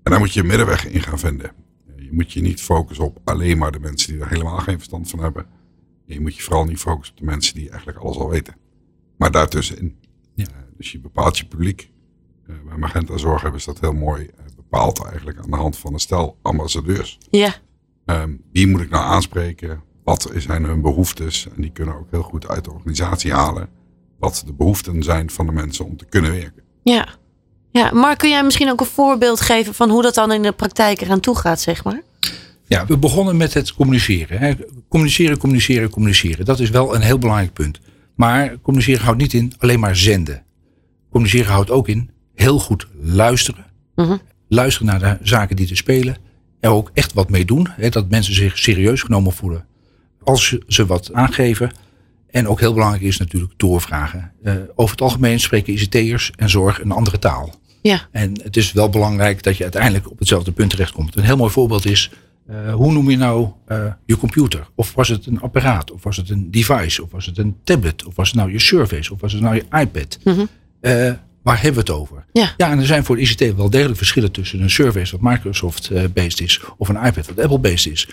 En 0.03 0.11
daar 0.11 0.19
moet 0.19 0.33
je 0.33 0.39
een 0.39 0.47
middenweg 0.47 0.87
in 0.87 1.01
gaan 1.01 1.19
vinden. 1.19 1.51
Uh, 1.87 2.03
je 2.03 2.13
moet 2.13 2.31
je 2.31 2.41
niet 2.41 2.61
focussen 2.61 3.05
op 3.05 3.19
alleen 3.23 3.57
maar 3.57 3.71
de 3.71 3.79
mensen 3.79 4.13
die 4.13 4.21
er 4.21 4.29
helemaal 4.29 4.57
geen 4.57 4.77
verstand 4.77 5.09
van 5.09 5.19
hebben. 5.19 5.45
En 6.07 6.13
je 6.13 6.21
moet 6.21 6.35
je 6.35 6.41
vooral 6.41 6.65
niet 6.65 6.79
focussen 6.79 7.15
op 7.15 7.19
de 7.19 7.25
mensen 7.25 7.55
die 7.55 7.69
eigenlijk 7.69 7.99
alles 7.99 8.17
al 8.17 8.29
weten. 8.29 8.55
Maar 9.17 9.31
daartussenin. 9.31 9.97
Ja. 10.33 10.47
dus 10.77 10.91
je 10.91 10.99
bepaalt 10.99 11.37
je 11.37 11.45
publiek. 11.45 11.91
bij 12.45 12.77
Magenta 12.77 13.17
Zorg 13.17 13.41
hebben 13.41 13.61
ze 13.61 13.71
dat 13.71 13.79
heel 13.79 13.93
mooi 13.93 14.29
bepaald 14.69 15.03
eigenlijk 15.05 15.37
aan 15.37 15.49
de 15.49 15.55
hand 15.55 15.77
van 15.77 15.93
een 15.93 15.99
stel 15.99 16.37
ambassadeurs. 16.41 17.17
Ja. 17.29 17.55
Um, 18.05 18.41
wie 18.51 18.67
moet 18.67 18.81
ik 18.81 18.89
nou 18.89 19.03
aanspreken? 19.03 19.81
Wat 20.03 20.31
zijn 20.35 20.63
hun 20.63 20.81
behoeftes? 20.81 21.47
En 21.55 21.61
die 21.61 21.71
kunnen 21.71 21.95
ook 21.95 22.11
heel 22.11 22.21
goed 22.21 22.47
uit 22.47 22.63
de 22.63 22.73
organisatie 22.73 23.33
halen. 23.33 23.69
Wat 24.19 24.43
de 24.45 24.53
behoeften 24.53 25.03
zijn 25.03 25.29
van 25.29 25.45
de 25.45 25.51
mensen 25.51 25.85
om 25.85 25.97
te 25.97 26.05
kunnen 26.05 26.31
werken. 26.31 26.63
Ja. 26.83 27.07
Ja, 27.71 27.91
maar 27.93 28.15
kun 28.15 28.29
jij 28.29 28.43
misschien 28.43 28.69
ook 28.69 28.79
een 28.79 28.85
voorbeeld 28.85 29.41
geven 29.41 29.73
van 29.73 29.89
hoe 29.89 30.01
dat 30.01 30.13
dan 30.13 30.31
in 30.31 30.41
de 30.41 30.51
praktijk 30.51 31.01
eraan 31.01 31.19
toe 31.19 31.37
gaat, 31.37 31.61
zeg 31.61 31.83
maar? 31.83 32.01
Ja, 32.65 32.85
we 32.85 32.97
begonnen 32.97 33.37
met 33.37 33.53
het 33.53 33.73
communiceren. 33.73 34.39
Hè. 34.39 34.53
Communiceren, 34.87 35.37
communiceren, 35.37 35.89
communiceren. 35.89 36.45
Dat 36.45 36.59
is 36.59 36.69
wel 36.69 36.95
een 36.95 37.01
heel 37.01 37.17
belangrijk 37.17 37.53
punt. 37.53 37.79
Maar 38.15 38.59
communiceren 38.61 39.03
houdt 39.03 39.19
niet 39.19 39.33
in 39.33 39.53
alleen 39.57 39.79
maar 39.79 39.95
zenden. 39.95 40.43
Communiceren 41.11 41.51
houdt 41.51 41.71
ook 41.71 41.87
in 41.87 42.11
heel 42.35 42.59
goed 42.59 42.87
luisteren. 43.01 43.65
Uh 43.95 44.13
luisteren 44.49 44.87
naar 44.87 44.99
de 44.99 45.27
zaken 45.27 45.55
die 45.55 45.67
te 45.67 45.75
spelen. 45.75 46.17
Er 46.59 46.69
ook 46.69 46.91
echt 46.93 47.13
wat 47.13 47.29
mee 47.29 47.45
doen. 47.45 47.67
Hè, 47.71 47.89
dat 47.89 48.09
mensen 48.09 48.33
zich 48.33 48.57
serieus 48.57 49.01
genomen 49.01 49.33
voelen 49.33 49.65
als 50.23 50.57
ze 50.67 50.85
wat 50.85 51.13
aangeven. 51.13 51.71
En 52.29 52.47
ook 52.47 52.59
heel 52.59 52.73
belangrijk 52.73 53.03
is 53.03 53.17
natuurlijk 53.17 53.53
doorvragen. 53.57 54.31
Uh, 54.43 54.53
over 54.75 54.91
het 54.91 55.01
algemeen 55.01 55.39
spreken 55.39 55.73
ICT'ers 55.73 56.31
en 56.35 56.49
zorg 56.49 56.81
een 56.81 56.91
andere 56.91 57.19
taal. 57.19 57.53
Ja. 57.81 58.07
En 58.11 58.41
het 58.43 58.57
is 58.57 58.71
wel 58.71 58.89
belangrijk 58.89 59.43
dat 59.43 59.57
je 59.57 59.63
uiteindelijk 59.63 60.11
op 60.11 60.19
hetzelfde 60.19 60.51
punt 60.51 60.69
terechtkomt. 60.69 61.15
Een 61.15 61.23
heel 61.23 61.37
mooi 61.37 61.51
voorbeeld 61.51 61.85
is, 61.85 62.11
uh, 62.49 62.73
hoe 62.73 62.91
noem 62.91 63.09
je 63.09 63.17
nou 63.17 63.47
uh, 63.67 63.85
je 64.05 64.17
computer? 64.17 64.67
Of 64.75 64.93
was 64.93 65.07
het 65.07 65.25
een 65.25 65.41
apparaat? 65.41 65.91
Of 65.91 66.03
was 66.03 66.17
het 66.17 66.29
een 66.29 66.51
device? 66.51 67.03
Of 67.03 67.11
was 67.11 67.25
het 67.25 67.37
een 67.37 67.55
tablet? 67.63 68.05
Of 68.05 68.15
was 68.15 68.27
het 68.27 68.37
nou 68.37 68.51
je 68.51 68.59
Surface? 68.59 69.13
Of 69.13 69.21
was 69.21 69.33
het 69.33 69.41
nou 69.41 69.55
je 69.55 69.65
iPad? 69.79 70.17
Mm 70.23 70.33
-hmm. 70.33 70.49
Waar 71.43 71.61
hebben 71.61 71.85
we 71.85 71.91
het 71.91 71.99
over? 71.99 72.25
Ja. 72.31 72.53
ja, 72.57 72.71
en 72.71 72.79
er 72.79 72.85
zijn 72.85 73.05
voor 73.05 73.15
de 73.15 73.21
ICT 73.21 73.55
wel 73.55 73.69
degelijk 73.69 73.97
verschillen 73.97 74.31
tussen 74.31 74.61
een 74.61 74.69
service 74.69 75.17
wat 75.17 75.31
Microsoft-based 75.31 76.41
is 76.41 76.61
of 76.77 76.89
een 76.89 77.05
iPad 77.05 77.27
wat 77.27 77.39
Apple-based 77.39 77.91
is. 77.91 78.09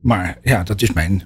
Maar 0.00 0.38
ja, 0.42 0.62
dat 0.62 0.82
is 0.82 0.92
mijn 0.92 1.24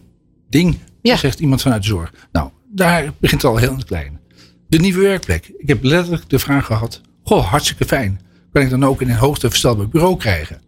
ding, 0.49 0.79
ja. 1.03 1.17
zegt 1.17 1.41
iemand 1.41 1.63
vanuit 1.63 1.83
de 1.83 1.89
zorg. 1.89 2.13
Nou, 2.33 2.51
daar 2.71 3.13
begint 3.19 3.43
het 3.43 3.51
al 3.51 3.57
heel 3.57 3.77
klein. 3.87 4.21
De 4.69 4.79
nieuwe 4.79 5.03
werkplek. 5.03 5.53
Ik 5.59 5.69
heb 5.69 5.83
letterlijk 5.83 6.29
de 6.29 6.39
vraag 6.39 6.67
gehad: 6.67 7.01
Goh, 7.23 7.47
hartstikke 7.47 7.85
fijn. 7.85 8.21
Kan 8.53 8.63
ik 8.63 8.71
dan 8.71 8.85
ook 8.85 9.01
in 9.01 9.11
een 9.11 9.17
hoogte 9.17 9.49
verstelbaar 9.49 9.89
bureau 9.89 10.17
krijgen? 10.17 10.61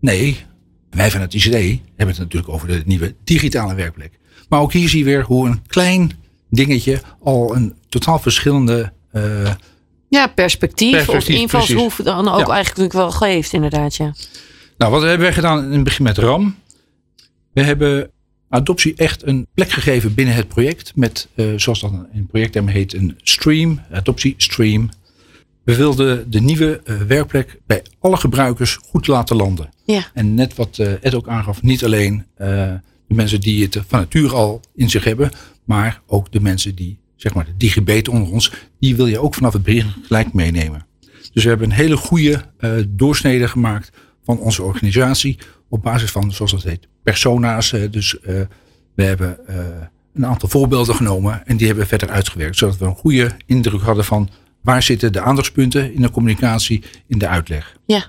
Nee, 0.00 0.44
wij 0.90 1.10
van 1.10 1.20
het 1.20 1.34
ICT 1.34 1.52
hebben 1.52 1.80
het 1.96 2.18
natuurlijk 2.18 2.52
over 2.52 2.68
de 2.68 2.82
nieuwe 2.84 3.14
digitale 3.24 3.74
werkplek. 3.74 4.18
Maar 4.48 4.60
ook 4.60 4.72
hier 4.72 4.88
zie 4.88 4.98
je 4.98 5.04
weer 5.04 5.22
hoe 5.22 5.48
een 5.48 5.62
klein 5.66 6.10
dingetje 6.50 7.00
al 7.20 7.56
een 7.56 7.74
totaal 7.88 8.18
verschillende 8.18 8.92
uh, 9.12 9.50
ja, 10.08 10.26
perspectief, 10.26 11.08
of 11.08 11.28
invalshoek 11.28 12.04
dan 12.04 12.28
ook 12.28 12.48
eigenlijk 12.48 12.92
wel 12.92 13.10
geeft, 13.10 13.52
inderdaad. 13.52 13.94
Ja. 13.94 14.14
Nou, 14.78 14.92
wat 14.92 15.02
hebben 15.02 15.20
wij 15.20 15.32
gedaan 15.32 15.64
in 15.64 15.72
het 15.72 15.84
begin 15.84 16.04
met 16.04 16.18
RAM? 16.18 16.56
We 17.52 17.62
hebben 17.62 18.10
adoptie 18.48 18.94
echt 18.96 19.26
een 19.26 19.46
plek 19.54 19.70
gegeven 19.70 20.14
binnen 20.14 20.34
het 20.34 20.48
project. 20.48 20.92
Met, 20.94 21.28
uh, 21.34 21.52
zoals 21.56 21.80
dat 21.80 21.90
in 21.92 22.08
het 22.12 22.26
project 22.26 22.70
heet, 22.70 22.94
een 22.94 23.14
stream, 23.22 23.80
adoptie 23.92 24.34
stream. 24.36 24.88
We 25.64 25.76
wilden 25.76 26.30
de 26.30 26.40
nieuwe 26.40 26.80
uh, 26.84 26.96
werkplek 26.96 27.60
bij 27.66 27.82
alle 27.98 28.16
gebruikers 28.16 28.78
goed 28.88 29.06
laten 29.06 29.36
landen. 29.36 29.68
Ja. 29.84 30.10
En 30.14 30.34
net 30.34 30.54
wat 30.54 30.78
uh, 30.78 30.92
Ed 31.04 31.14
ook 31.14 31.28
aangaf, 31.28 31.62
niet 31.62 31.84
alleen 31.84 32.24
de 32.36 33.14
mensen 33.14 33.40
die 33.40 33.62
het 33.62 33.78
van 33.86 33.98
nature 33.98 34.34
al 34.34 34.60
in 34.74 34.90
zich 34.90 35.04
hebben, 35.04 35.30
maar 35.64 36.00
ook 36.06 36.32
de 36.32 36.40
mensen 36.40 36.74
die 36.74 36.98
zeg 37.16 37.34
maar 37.34 37.44
de 37.44 37.56
digibeten 37.56 38.12
onder 38.12 38.32
ons, 38.32 38.52
die 38.80 38.96
wil 38.96 39.06
je 39.06 39.18
ook 39.18 39.34
vanaf 39.34 39.52
het 39.52 39.62
begin 39.62 39.92
gelijk 40.02 40.32
meenemen. 40.32 40.86
Dus 41.32 41.42
we 41.42 41.48
hebben 41.48 41.70
een 41.70 41.76
hele 41.76 41.96
goede 41.96 42.42
uh, 42.60 42.72
doorsnede 42.88 43.48
gemaakt 43.48 43.90
van 44.24 44.38
onze 44.38 44.62
organisatie 44.62 45.38
op 45.68 45.82
basis 45.82 46.10
van, 46.10 46.32
zoals 46.32 46.50
dat 46.50 46.62
heet, 46.62 46.88
persona's. 47.02 47.72
Uh, 47.72 47.90
dus 47.90 48.14
uh, 48.14 48.40
we 48.94 49.02
hebben 49.02 49.38
een 50.14 50.26
aantal 50.26 50.48
voorbeelden 50.48 50.94
genomen 50.94 51.46
en 51.46 51.56
die 51.56 51.66
hebben 51.66 51.84
we 51.84 51.90
verder 51.90 52.10
uitgewerkt, 52.10 52.56
zodat 52.56 52.78
we 52.78 52.84
een 52.84 52.96
goede 52.96 53.30
indruk 53.46 53.80
hadden 53.80 54.04
van 54.04 54.28
waar 54.60 54.82
zitten 54.82 55.12
de 55.12 55.20
aandachtspunten 55.20 55.94
in 55.94 56.02
de 56.02 56.10
communicatie, 56.10 56.82
in 57.06 57.18
de 57.18 57.28
uitleg. 57.28 57.76
Ja. 57.86 58.04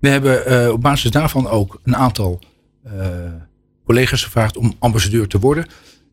We 0.00 0.08
hebben 0.08 0.72
op 0.72 0.80
basis 0.80 1.10
daarvan 1.10 1.48
ook 1.48 1.80
een 1.84 1.96
aantal 1.96 2.40
collega's 3.84 4.24
gevraagd 4.24 4.56
om 4.56 4.74
ambassadeur 4.78 5.26
te 5.26 5.38
worden 5.38 5.66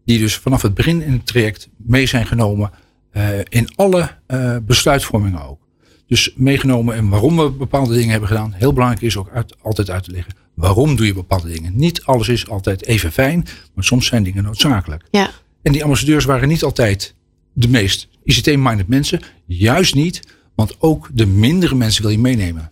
die 0.06 0.20
dus 0.20 0.36
vanaf 0.36 0.62
het 0.62 0.74
begin 0.74 1.02
in 1.02 1.12
het 1.12 1.26
traject 1.26 1.70
mee 1.78 2.06
zijn 2.06 2.26
genomen 2.26 2.72
uh, 3.14 3.40
in 3.50 3.70
alle 3.76 4.10
uh, 4.28 4.58
besluitvormingen 4.66 5.42
ook. 5.42 5.60
Dus 6.08 6.34
meegenomen 6.36 6.96
en 6.96 7.10
waarom 7.10 7.38
we 7.38 7.50
bepaalde 7.50 7.94
dingen 7.94 8.10
hebben 8.10 8.30
gedaan. 8.30 8.54
Heel 8.54 8.74
belangrijk 8.74 9.04
is 9.04 9.18
ook 9.18 9.30
uit, 9.30 9.56
altijd 9.62 9.90
uit 9.90 10.04
te 10.04 10.12
leggen. 10.12 10.34
Waarom 10.54 10.96
doe 10.96 11.06
je 11.06 11.14
bepaalde 11.14 11.48
dingen? 11.48 11.76
Niet 11.76 12.04
alles 12.04 12.28
is 12.28 12.50
altijd 12.50 12.86
even 12.86 13.12
fijn, 13.12 13.46
maar 13.74 13.84
soms 13.84 14.06
zijn 14.06 14.24
dingen 14.24 14.44
noodzakelijk. 14.44 15.04
Ja. 15.12 15.30
En 15.62 15.72
die 15.72 15.84
ambassadeurs 15.84 16.26
waren 16.26 16.48
niet 16.48 16.64
altijd 16.64 17.16
de 17.54 17.68
meest 17.68 18.08
ICT-minded 18.24 18.88
mensen. 18.88 19.20
Juist 19.46 19.96
niet, 19.96 20.22
want 20.56 20.76
ook 20.80 21.10
de 21.14 21.26
mindere 21.26 21.76
mensen 21.76 22.02
wil 22.02 22.12
je 22.12 22.20
meenemen. 22.20 22.72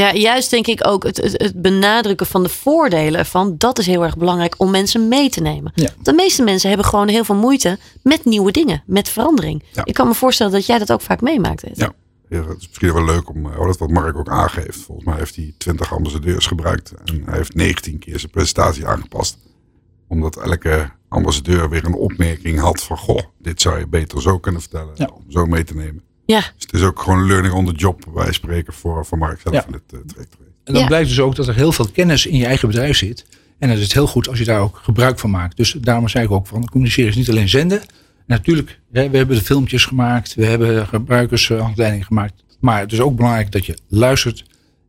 Ja, 0.00 0.12
juist 0.14 0.50
denk 0.50 0.66
ik 0.66 0.86
ook 0.86 1.04
het, 1.04 1.16
het, 1.16 1.62
benadrukken 1.62 2.26
van 2.26 2.42
de 2.42 2.48
voordelen 2.48 3.18
ervan. 3.18 3.54
Dat 3.58 3.78
is 3.78 3.86
heel 3.86 4.02
erg 4.02 4.16
belangrijk 4.16 4.54
om 4.58 4.70
mensen 4.70 5.08
mee 5.08 5.30
te 5.30 5.40
nemen. 5.40 5.72
Ja. 5.74 5.90
De 6.02 6.12
meeste 6.12 6.42
mensen 6.42 6.68
hebben 6.68 6.86
gewoon 6.86 7.08
heel 7.08 7.24
veel 7.24 7.34
moeite 7.34 7.78
met 8.02 8.24
nieuwe 8.24 8.50
dingen, 8.50 8.82
met 8.86 9.08
verandering. 9.08 9.64
Ja. 9.72 9.84
Ik 9.84 9.94
kan 9.94 10.06
me 10.06 10.14
voorstellen 10.14 10.52
dat 10.52 10.66
jij 10.66 10.78
dat 10.78 10.92
ook 10.92 11.00
vaak 11.00 11.20
meemaakt. 11.20 11.64
Ja. 11.74 11.92
ja, 12.28 12.46
het 12.48 12.58
is 12.60 12.68
misschien 12.68 12.92
wel 12.92 13.04
leuk 13.04 13.28
om, 13.28 13.46
oh, 13.46 13.66
dat 13.66 13.78
wat 13.78 13.90
Mark 13.90 14.16
ook 14.16 14.28
aangeeft. 14.28 14.78
Volgens 14.80 15.06
mij 15.06 15.16
heeft 15.16 15.36
hij 15.36 15.54
20 15.58 15.92
ambassadeurs 15.92 16.46
gebruikt 16.46 16.92
en 17.04 17.22
hij 17.24 17.36
heeft 17.36 17.54
19 17.54 17.98
keer 17.98 18.18
zijn 18.18 18.30
presentatie 18.30 18.86
aangepast. 18.86 19.38
Omdat 20.08 20.36
elke 20.36 20.90
ambassadeur 21.08 21.68
weer 21.68 21.84
een 21.84 21.94
opmerking 21.94 22.58
had 22.58 22.82
van, 22.82 22.98
goh, 22.98 23.20
dit 23.38 23.60
zou 23.60 23.78
je 23.78 23.88
beter 23.88 24.22
zo 24.22 24.38
kunnen 24.38 24.60
vertellen, 24.60 24.92
Ja. 24.94 25.10
om 25.14 25.24
zo 25.28 25.46
mee 25.46 25.64
te 25.64 25.74
nemen. 25.74 26.02
Ja, 26.30 26.40
Dus 26.40 26.64
het 26.64 26.72
is 26.72 26.82
ook 26.82 27.00
gewoon 27.00 27.26
learning 27.26 27.54
on 27.54 27.66
the 27.66 27.72
job, 27.72 28.04
wij 28.14 28.32
spreken 28.32 28.72
voor, 28.72 29.06
voor 29.06 29.18
Mark 29.18 29.40
zelf 29.40 29.54
Ja. 29.54 29.64
in 29.66 29.72
het 29.72 29.82
uh, 29.94 30.00
traject. 30.06 30.36
En 30.64 30.72
dan 30.72 30.82
Ja. 30.82 30.88
blijkt 30.88 31.08
dus 31.08 31.20
ook 31.20 31.34
dat 31.36 31.48
er 31.48 31.54
heel 31.54 31.72
veel 31.72 31.88
kennis 31.92 32.26
in 32.26 32.36
je 32.36 32.46
eigen 32.46 32.68
bedrijf 32.68 32.96
zit. 32.96 33.26
En 33.58 33.68
dan 33.68 33.76
is 33.76 33.82
het 33.82 33.92
heel 33.92 34.06
goed 34.06 34.28
als 34.28 34.38
je 34.38 34.44
daar 34.44 34.60
ook 34.60 34.80
gebruik 34.82 35.18
van 35.18 35.30
maakt. 35.30 35.56
Dus 35.56 35.72
daarom 35.72 36.08
zei 36.08 36.24
ik 36.24 36.30
ook 36.30 36.46
van 36.46 36.64
communiceren 36.68 37.10
is 37.10 37.16
niet 37.16 37.30
alleen 37.30 37.48
zenden. 37.48 37.82
Natuurlijk, 38.26 38.80
hè, 38.92 39.10
we 39.10 39.16
hebben 39.16 39.36
de 39.36 39.42
filmpjes 39.42 39.84
gemaakt. 39.84 40.34
We 40.34 40.46
hebben 40.46 40.86
gebruikershandleidingen 40.86 42.06
gemaakt. 42.06 42.44
Maar 42.60 42.80
het 42.80 42.92
is 42.92 43.00
ook 43.00 43.16
belangrijk 43.16 43.52
dat 43.52 43.66
je 43.66 43.78
luistert. 43.88 44.44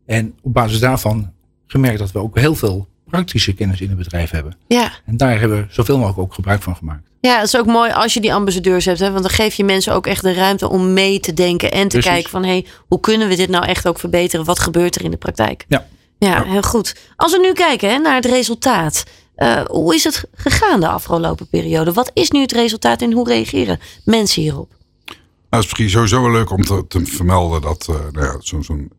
En 0.06 0.34
op 0.42 0.54
basis 0.54 0.80
daarvan 0.80 1.32
gemerkt 1.68 2.00
dat 2.00 2.12
we 2.12 2.20
ook 2.20 2.38
heel 2.40 2.56
veel 2.56 2.88
praktische 3.06 3.54
kennis 3.54 3.82
in 3.82 3.90
het 3.90 3.98
bedrijf 3.98 4.30
hebben. 4.30 4.56
ja. 4.68 4.92
En 5.06 5.18
daar 5.18 5.40
hebben 5.40 5.58
we 5.58 5.66
zoveel 5.70 5.98
mogelijk 5.98 6.20
ook 6.20 6.34
gebruik 6.34 6.62
van 6.62 6.76
gemaakt. 6.76 7.10
Ja, 7.22 7.36
het 7.38 7.48
is 7.48 7.58
ook 7.58 7.66
mooi 7.66 7.92
als 7.92 8.14
je 8.14 8.20
die 8.20 8.34
ambassadeurs 8.34 8.86
hebt. 8.86 9.00
Hè? 9.00 9.12
Want 9.12 9.22
dan 9.24 9.32
geef 9.32 9.54
je 9.54 9.64
mensen 9.64 9.94
ook 9.94 10.08
echt 10.08 10.22
de 10.24 10.34
ruimte 10.34 10.70
om 10.70 10.94
mee 10.94 11.20
te 11.20 11.34
denken. 11.34 11.72
En 11.72 11.82
te 11.82 11.88
Precies. 11.88 12.12
kijken 12.12 12.30
van, 12.30 12.44
hé, 12.44 12.50
hey, 12.50 12.66
hoe 12.88 13.00
kunnen 13.00 13.28
we 13.28 13.36
dit 13.36 13.50
nou 13.50 13.66
echt 13.66 13.88
ook 13.88 14.00
verbeteren? 14.00 14.46
Wat 14.46 14.60
gebeurt 14.60 14.96
er 14.96 15.04
in 15.04 15.12
de 15.12 15.18
praktijk? 15.18 15.66
Ja. 15.68 15.88
Ja, 16.18 16.44
heel 16.44 16.62
goed. 16.62 16.96
Als 17.16 17.32
we 17.32 17.40
nu 17.40 17.54
kijken 17.54 17.90
hè, 17.90 17.98
naar 17.98 18.16
het 18.16 18.26
resultaat. 18.26 19.04
eh, 19.36 19.62
hoe 19.66 19.96
is 19.96 20.04
het 20.04 20.26
gegaan 20.36 20.80
de 20.80 20.88
afgelopen 20.88 21.48
periode? 21.48 21.94
Wat 21.94 22.12
is 22.14 22.32
nu 22.32 22.42
het 22.42 22.52
resultaat 22.52 23.02
en 23.02 23.12
hoe 23.12 23.28
reageren 23.28 23.80
mensen 24.06 24.42
hierop? 24.42 24.70
Nou, 24.70 25.16
het 25.50 25.60
is 25.60 25.66
misschien 25.66 25.90
sowieso 25.90 26.22
wel 26.22 26.32
leuk 26.32 26.52
om 26.52 26.62
te, 26.64 26.86
te 26.88 27.06
vermelden 27.06 27.62
dat 27.62 27.88
eh, 27.90 27.96
nou 28.12 28.26
ja, 28.26 28.36
zo'n 28.40 28.64
zo'n 28.64 28.92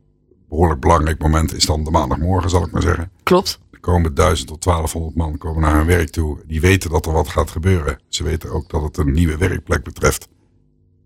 behoorlijk 0.48 0.80
belangrijk 0.80 1.18
moment 1.22 1.54
is 1.54 1.64
dan 1.66 1.84
de 1.84 1.90
maandagmorgen, 1.90 2.50
zal 2.50 2.64
ik 2.64 2.70
maar 2.72 2.82
zeggen. 2.82 3.10
Klopt. 3.22 3.58
Komen 3.82 4.14
1000 4.14 4.48
tot 4.48 4.62
1200 4.62 5.16
man 5.16 5.38
komen 5.38 5.62
naar 5.62 5.76
hun 5.76 5.86
werk 5.86 6.10
toe. 6.10 6.38
Die 6.46 6.60
weten 6.60 6.90
dat 6.90 7.06
er 7.06 7.12
wat 7.12 7.28
gaat 7.28 7.50
gebeuren. 7.50 7.98
Ze 8.08 8.24
weten 8.24 8.50
ook 8.50 8.70
dat 8.70 8.82
het 8.82 8.96
een 8.96 9.12
nieuwe 9.12 9.36
werkplek 9.36 9.84
betreft. 9.84 10.28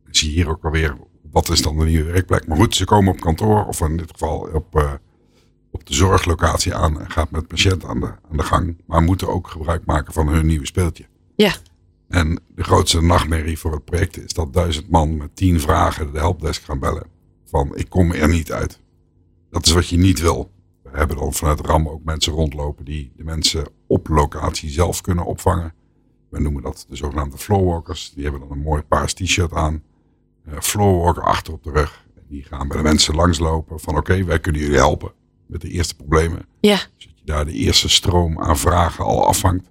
Ik 0.06 0.16
zie 0.16 0.30
hier 0.30 0.48
ook 0.48 0.64
alweer, 0.64 0.96
wat 1.30 1.48
is 1.48 1.62
dan 1.62 1.78
de 1.78 1.84
nieuwe 1.84 2.12
werkplek? 2.12 2.46
Maar 2.46 2.56
goed, 2.56 2.74
ze 2.74 2.84
komen 2.84 3.12
op 3.12 3.20
kantoor 3.20 3.66
of 3.66 3.80
in 3.80 3.96
dit 3.96 4.10
geval 4.10 4.48
op, 4.52 4.76
eh, 4.76 4.92
op 5.70 5.86
de 5.86 5.94
zorglocatie 5.94 6.74
aan 6.74 7.00
en 7.00 7.10
gaat 7.10 7.30
met 7.30 7.46
patiënt 7.46 7.84
aan 7.84 8.00
de, 8.00 8.06
aan 8.06 8.36
de 8.36 8.42
gang. 8.42 8.82
Maar 8.86 9.02
moeten 9.02 9.28
ook 9.28 9.48
gebruik 9.48 9.84
maken 9.84 10.12
van 10.12 10.28
hun 10.28 10.46
nieuwe 10.46 10.66
speeltje. 10.66 11.06
Ja. 11.34 11.52
En 12.08 12.40
de 12.54 12.64
grootste 12.64 13.02
nachtmerrie 13.02 13.58
voor 13.58 13.72
het 13.72 13.84
project 13.84 14.24
is 14.24 14.32
dat 14.32 14.52
duizend 14.52 14.90
man 14.90 15.16
met 15.16 15.36
tien 15.36 15.60
vragen 15.60 16.12
de 16.12 16.18
helpdesk 16.18 16.62
gaan 16.62 16.78
bellen. 16.78 17.06
Van 17.44 17.76
ik 17.76 17.88
kom 17.88 18.12
er 18.12 18.28
niet 18.28 18.52
uit. 18.52 18.80
Dat 19.50 19.66
is 19.66 19.72
wat 19.72 19.88
je 19.88 19.96
niet 19.96 20.20
wil. 20.20 20.54
We 20.92 20.98
hebben 20.98 21.16
dan 21.16 21.32
vanuit 21.32 21.60
RAM 21.60 21.88
ook 21.88 22.04
mensen 22.04 22.32
rondlopen 22.32 22.84
die 22.84 23.12
de 23.16 23.24
mensen 23.24 23.66
op 23.86 24.08
locatie 24.08 24.70
zelf 24.70 25.00
kunnen 25.00 25.24
opvangen. 25.24 25.74
We 26.28 26.40
noemen 26.40 26.62
dat 26.62 26.86
de 26.88 26.96
zogenaamde 26.96 27.38
floorwalkers. 27.38 28.12
Die 28.14 28.22
hebben 28.22 28.40
dan 28.40 28.50
een 28.50 28.62
mooi 28.62 28.82
paars 28.82 29.14
t-shirt 29.14 29.52
aan. 29.52 29.82
eh 30.46 30.60
floorwalker 30.60 31.22
achter 31.22 31.52
op 31.52 31.62
de 31.64 31.70
rug. 31.70 32.06
En 32.16 32.22
die 32.28 32.42
gaan 32.42 32.68
bij 32.68 32.76
de 32.76 32.82
mensen 32.82 33.14
langslopen 33.14 33.80
van 33.80 33.96
oké, 33.96 34.24
wij 34.24 34.40
kunnen 34.40 34.60
jullie 34.60 34.76
helpen 34.76 35.12
met 35.46 35.60
de 35.60 35.68
eerste 35.68 35.96
problemen. 35.96 36.46
Ja, 36.60 36.76
Zodat 36.76 37.18
je 37.18 37.24
daar 37.24 37.44
de 37.44 37.52
eerste 37.52 37.88
stroom 37.88 38.40
aan 38.40 38.58
vragen 38.58 39.04
al 39.04 39.26
afvangt. 39.26 39.70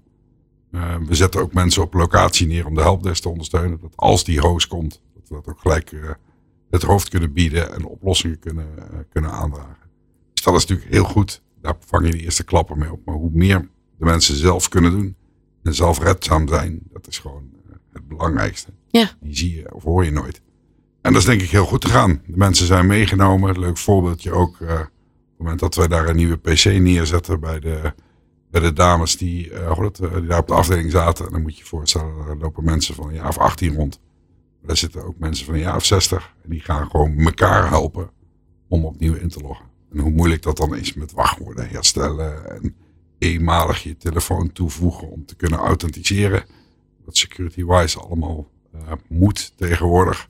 Eh, 0.72 0.96
we 1.08 1.16
zetten 1.16 1.42
ook 1.42 1.54
mensen 1.54 1.82
op 1.84 1.94
locatie 1.94 2.48
neer 2.48 2.66
om 2.66 2.76
de 2.76 2.82
helpdesk 2.82 3.22
te 3.22 3.30
ondersteunen. 3.30 3.80
Dat 3.82 3.94
als 3.96 4.24
die 4.24 4.40
host 4.40 4.68
komt, 4.68 5.02
dat 5.14 5.28
we 5.30 5.36
dat 5.36 5.48
ook 5.48 5.60
gelijk 5.60 5.92
eh, 5.92 6.10
het 6.70 6.82
hoofd 6.84 7.10
kunnen 7.10 7.34
bieden 7.34 7.74
en 7.74 7.86
oplossingen 7.86 8.40
kunnen, 8.40 8.68
kunnen 9.10 9.32
aandragen. 9.32 9.85
Dat 10.54 10.62
is 10.64 10.66
natuurlijk 10.66 10.96
heel 10.96 11.04
goed. 11.14 11.42
Daar 11.62 11.76
vang 11.80 12.06
je 12.06 12.12
de 12.12 12.24
eerste 12.24 12.44
klappen 12.44 12.78
mee 12.80 12.92
op. 12.92 13.00
Maar 13.06 13.16
hoe 13.16 13.30
meer 13.34 13.70
de 13.98 14.06
mensen 14.06 14.36
zelf 14.36 14.70
kunnen 14.70 14.92
doen 14.92 15.16
en 15.64 15.74
zelfredzaam 15.76 16.48
zijn, 16.48 16.80
dat 16.92 17.08
is 17.08 17.20
gewoon 17.20 17.50
eh, 17.70 17.76
het 17.94 18.08
belangrijkste. 18.08 18.70
Ja. 18.88 19.10
Die 19.20 19.36
zie 19.38 19.56
je 19.56 19.74
of 19.74 19.84
hoor 19.84 20.06
je 20.06 20.12
nooit. 20.12 20.42
En 21.02 21.12
dat 21.14 21.22
is 21.22 21.28
denk 21.28 21.42
ik 21.42 21.50
heel 21.50 21.66
goed 21.66 21.86
gegaan. 21.86 22.22
De 22.28 22.38
mensen 22.38 22.66
zijn 22.66 22.88
meegenomen. 22.88 23.60
Leuk 23.60 23.78
voorbeeldje 23.78 24.32
ook. 24.32 24.60
eh, 24.62 24.70
op 24.74 24.78
het 24.78 25.38
moment 25.38 25.60
dat 25.60 25.76
wij 25.76 25.88
daar 25.88 26.10
een 26.10 26.16
nieuwe 26.16 26.38
PC 26.38 26.64
neerzetten 26.66 27.40
bij 27.40 27.60
de, 27.60 27.94
bij 28.52 28.62
de 28.62 28.74
dames 28.74 29.18
die, 29.18 29.50
dat, 29.50 30.00
eh, 30.00 30.14
die 30.14 30.26
daar 30.28 30.40
op 30.40 30.48
de 30.48 30.54
afdeling 30.54 30.92
zaten. 30.92 31.26
En 31.26 31.32
dan 31.32 31.42
moet 31.42 31.54
je 31.54 31.60
je 31.64 31.70
voorstellen, 31.70 32.26
daar 32.26 32.38
lopen 32.38 32.64
mensen 32.64 32.96
van 32.96 33.08
een 33.08 33.14
jaar 33.14 33.28
of 33.28 33.38
18 33.38 33.76
rond. 33.76 34.00
Maar 34.60 34.68
daar 34.68 34.78
zitten 34.78 35.04
ook 35.06 35.18
mensen 35.18 35.46
van 35.46 35.54
een 35.54 35.60
jaar 35.60 35.76
of 35.76 35.86
60. 35.86 36.34
En 36.44 36.50
die 36.50 36.60
gaan 36.62 36.90
gewoon 36.90 37.18
elkaar 37.18 37.70
helpen 37.70 38.10
om 38.68 38.86
opnieuw 38.86 39.14
in 39.16 39.30
te 39.30 39.40
loggen. 39.42 39.66
En 39.96 40.02
hoe 40.02 40.12
moeilijk 40.12 40.42
dat 40.42 40.58
dan 40.58 40.76
is 40.76 40.94
met 40.94 41.12
wachtwoorden 41.12 41.70
herstellen. 41.70 42.50
En 42.50 42.76
eenmalig 43.18 43.84
je 43.84 43.98
telefoon 43.98 44.52
toevoegen 44.52 45.10
om 45.10 45.26
te 45.26 45.36
kunnen 45.36 45.60
authenticeren. 45.60 46.46
Wat 47.06 47.18
security-wise 47.18 48.00
allemaal 48.00 48.50
eh, 48.74 48.92
moet 49.08 49.54
tegenwoordig. 49.58 50.28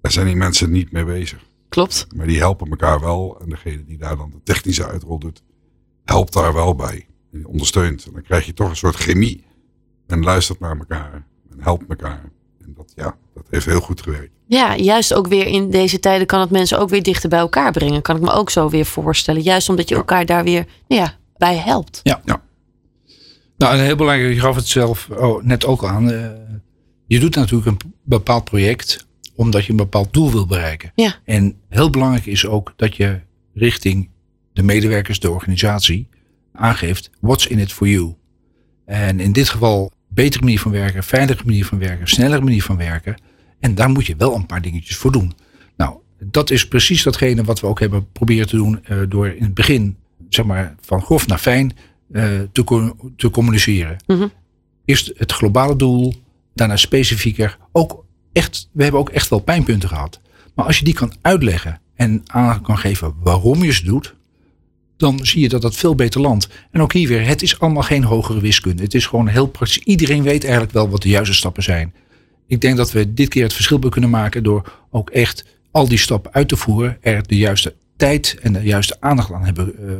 Daar 0.00 0.12
zijn 0.12 0.26
die 0.26 0.36
mensen 0.36 0.70
niet 0.70 0.92
mee 0.92 1.04
bezig. 1.04 1.44
klopt. 1.68 2.06
Maar 2.16 2.26
die 2.26 2.38
helpen 2.38 2.70
elkaar 2.70 3.00
wel. 3.00 3.40
En 3.40 3.48
degene 3.48 3.84
die 3.84 3.98
daar 3.98 4.16
dan 4.16 4.30
de 4.30 4.42
technische 4.42 4.86
uitrol 4.86 5.18
doet, 5.18 5.42
helpt 6.04 6.32
daar 6.32 6.54
wel 6.54 6.74
bij. 6.74 7.06
En 7.32 7.38
die 7.38 7.48
ondersteunt. 7.48 8.06
En 8.06 8.12
dan 8.12 8.22
krijg 8.22 8.46
je 8.46 8.54
toch 8.54 8.68
een 8.68 8.76
soort 8.76 8.96
chemie. 8.96 9.44
En 10.06 10.22
luistert 10.22 10.60
naar 10.60 10.78
elkaar. 10.78 11.26
En 11.50 11.60
helpt 11.60 11.88
elkaar. 11.88 12.30
En 12.58 12.74
dat, 12.74 12.92
ja, 12.94 13.16
dat 13.34 13.46
heeft 13.50 13.66
heel 13.66 13.80
goed 13.80 14.02
gewerkt. 14.02 14.37
Ja, 14.48 14.76
juist 14.76 15.14
ook 15.14 15.26
weer 15.26 15.46
in 15.46 15.70
deze 15.70 16.00
tijden 16.00 16.26
kan 16.26 16.40
het 16.40 16.50
mensen 16.50 16.78
ook 16.78 16.88
weer 16.88 17.02
dichter 17.02 17.28
bij 17.28 17.38
elkaar 17.38 17.72
brengen. 17.72 18.02
Kan 18.02 18.16
ik 18.16 18.22
me 18.22 18.30
ook 18.30 18.50
zo 18.50 18.68
weer 18.68 18.86
voorstellen. 18.86 19.42
Juist 19.42 19.68
omdat 19.68 19.88
je 19.88 19.94
Ja. 19.94 20.00
elkaar 20.00 20.26
daar 20.26 20.44
weer 20.44 20.66
nou 20.88 21.02
ja, 21.02 21.14
bij 21.36 21.56
helpt. 21.56 22.00
Nou, 23.56 23.74
en 23.78 23.84
heel 23.84 23.96
belangrijk, 23.96 24.34
je 24.34 24.40
gaf 24.40 24.56
het 24.56 24.66
zelf 24.66 25.08
oh, 25.10 25.42
net 25.42 25.64
ook 25.66 25.84
aan. 25.84 26.10
eh, 26.10 26.26
je 27.06 27.18
doet 27.20 27.34
natuurlijk 27.34 27.66
een 27.82 27.92
bepaald 28.04 28.44
project 28.44 29.06
omdat 29.34 29.64
je 29.64 29.70
een 29.70 29.76
bepaald 29.76 30.12
doel 30.12 30.30
wil 30.32 30.46
bereiken. 30.46 30.92
Ja. 30.94 31.14
En 31.24 31.56
heel 31.68 31.90
belangrijk 31.90 32.26
is 32.26 32.46
ook 32.46 32.72
dat 32.76 32.96
je 32.96 33.20
richting 33.54 34.10
de 34.52 34.62
medewerkers, 34.62 35.20
de 35.20 35.30
organisatie, 35.30 36.08
aangeeft 36.52 37.10
what's 37.20 37.46
in 37.46 37.58
it 37.58 37.72
for 37.72 37.88
you. 37.88 38.14
En 38.86 39.20
in 39.20 39.32
dit 39.32 39.48
geval 39.48 39.92
betere 40.08 40.42
manier 40.44 40.60
van 40.60 40.70
werken, 40.70 41.02
veilige 41.04 41.42
manier 41.44 41.64
van 41.64 41.78
werken, 41.78 42.08
snellere 42.08 42.42
manier 42.42 42.62
van 42.62 42.76
werken. 42.76 43.16
En 43.60 43.74
daar 43.74 43.90
moet 43.90 44.06
je 44.06 44.16
wel 44.16 44.34
een 44.34 44.46
paar 44.46 44.62
dingetjes 44.62 44.96
voor 44.96 45.12
doen. 45.12 45.32
Nou, 45.76 45.96
dat 46.24 46.50
is 46.50 46.68
precies 46.68 47.02
datgene 47.02 47.44
wat 47.44 47.60
we 47.60 47.66
ook 47.66 47.80
hebben 47.80 48.06
proberen 48.12 48.46
te 48.46 48.56
doen 48.56 48.84
eh, 48.84 48.98
door 49.08 49.28
in 49.28 49.42
het 49.42 49.54
begin, 49.54 49.96
zeg 50.28 50.44
maar, 50.44 50.74
van 50.80 51.02
grof 51.02 51.26
naar 51.26 51.38
fijn 51.38 51.76
eh, 52.12 52.24
te, 52.52 52.64
co- 52.64 52.96
te 53.16 53.30
communiceren. 53.30 53.96
Mhm. 54.06 54.26
Eerst 54.84 55.12
het 55.16 55.32
globale 55.32 55.76
doel, 55.76 56.14
daarna 56.54 56.76
specifieker. 56.76 57.58
Ook 57.72 58.04
echt, 58.32 58.68
we 58.72 58.82
hebben 58.82 59.00
ook 59.00 59.10
echt 59.10 59.28
wel 59.28 59.38
pijnpunten 59.38 59.88
gehad. 59.88 60.20
Maar 60.54 60.66
als 60.66 60.78
je 60.78 60.84
die 60.84 60.94
kan 60.94 61.12
uitleggen 61.22 61.80
en 61.94 62.22
aan 62.26 62.62
kan 62.62 62.78
geven 62.78 63.14
waarom 63.22 63.62
je 63.64 63.72
ze 63.72 63.84
doet, 63.84 64.14
dan 64.96 65.18
zie 65.26 65.40
je 65.42 65.48
dat 65.48 65.62
dat 65.62 65.76
veel 65.76 65.94
beter 65.94 66.20
landt. 66.20 66.48
En 66.70 66.80
ook 66.80 66.92
hier 66.92 67.08
weer, 67.08 67.26
het 67.26 67.42
is 67.42 67.60
allemaal 67.60 67.82
geen 67.82 68.04
hogere 68.04 68.40
wiskunde. 68.40 68.82
Het 68.82 68.94
is 68.94 69.06
gewoon 69.06 69.26
heel 69.26 69.46
praktisch. 69.46 69.78
Iedereen 69.78 70.22
weet 70.22 70.42
eigenlijk 70.42 70.72
wel 70.72 70.88
wat 70.88 71.02
de 71.02 71.08
juiste 71.08 71.34
stappen 71.34 71.62
zijn. 71.62 71.94
Ik 72.48 72.60
denk 72.60 72.76
dat 72.76 72.92
we 72.92 73.14
dit 73.14 73.28
keer 73.28 73.42
het 73.42 73.52
verschil 73.52 73.78
kunnen 73.78 74.10
maken 74.10 74.42
door 74.42 74.86
ook 74.90 75.10
echt 75.10 75.44
al 75.70 75.88
die 75.88 75.98
stappen 75.98 76.32
uit 76.32 76.48
te 76.48 76.56
voeren, 76.56 76.98
er 77.00 77.26
de 77.26 77.36
juiste 77.36 77.74
tijd 77.96 78.36
en 78.42 78.52
de 78.52 78.62
juiste 78.62 78.96
aandacht 79.00 79.32
aan 79.32 79.44
hebben 79.44 79.88
eh, 79.88 79.94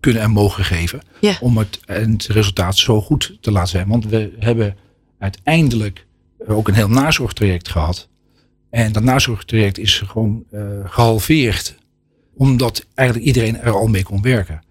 kunnen 0.00 0.22
en 0.22 0.30
mogen 0.30 0.64
geven. 0.64 1.00
Ja. 1.20 1.36
Om 1.40 1.58
het, 1.58 1.80
het 1.84 2.26
resultaat 2.26 2.76
zo 2.76 3.00
goed 3.00 3.38
te 3.40 3.50
laten 3.50 3.68
zijn. 3.68 3.88
Want 3.88 4.06
we 4.06 4.32
hebben 4.38 4.76
uiteindelijk 5.18 6.06
ook 6.46 6.68
een 6.68 6.74
heel 6.74 6.88
nazorgtraject 6.88 7.68
gehad. 7.68 8.08
En 8.70 8.92
dat 8.92 9.02
nazorgtraject 9.02 9.78
is 9.78 9.98
gewoon 10.06 10.44
eh, 10.50 10.60
gehalveerd. 10.84 11.74
Omdat 12.34 12.86
eigenlijk 12.94 13.28
iedereen 13.28 13.60
er 13.60 13.72
al 13.72 13.86
mee 13.86 14.02
kon 14.02 14.22
werken. 14.22 14.62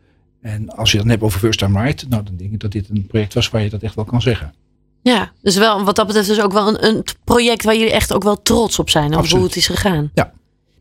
En 0.42 0.70
als 0.70 0.92
je 0.92 0.98
het 0.98 1.06
dan 1.06 1.16
hebt 1.16 1.26
over 1.26 1.40
First 1.40 1.60
Time 1.60 1.84
Right. 1.84 2.10
Nou, 2.10 2.24
dan 2.24 2.36
denk 2.36 2.52
ik 2.52 2.60
dat 2.60 2.72
dit 2.72 2.90
een 2.90 3.08
project 3.08 3.34
was 3.34 3.50
waar 3.50 3.62
je 3.62 3.70
dat 3.70 3.82
echt 3.82 3.96
wel 3.96 4.06
kan 4.06 4.22
zeggen. 4.22 4.54
Ja, 5.12 5.32
dus 5.42 5.58
wel, 5.58 5.84
wat 5.84 5.96
dat 5.96 6.08
betreft 6.08 6.28
dus 6.28 6.42
ook 6.42 6.54
wel 6.54 6.68
een, 6.68 6.86
een 6.86 7.04
project 7.24 7.64
waar 7.64 7.76
jullie 7.76 7.92
echt 7.92 8.14
ook 8.14 8.24
wel 8.24 8.42
trots 8.42 8.80
op 8.80 8.90
zijn. 8.90 9.16
Over 9.16 9.36
hoe 9.36 9.46
het 9.46 9.56
is 9.56 9.68
gegaan. 9.68 10.12
Ja. 10.14 10.32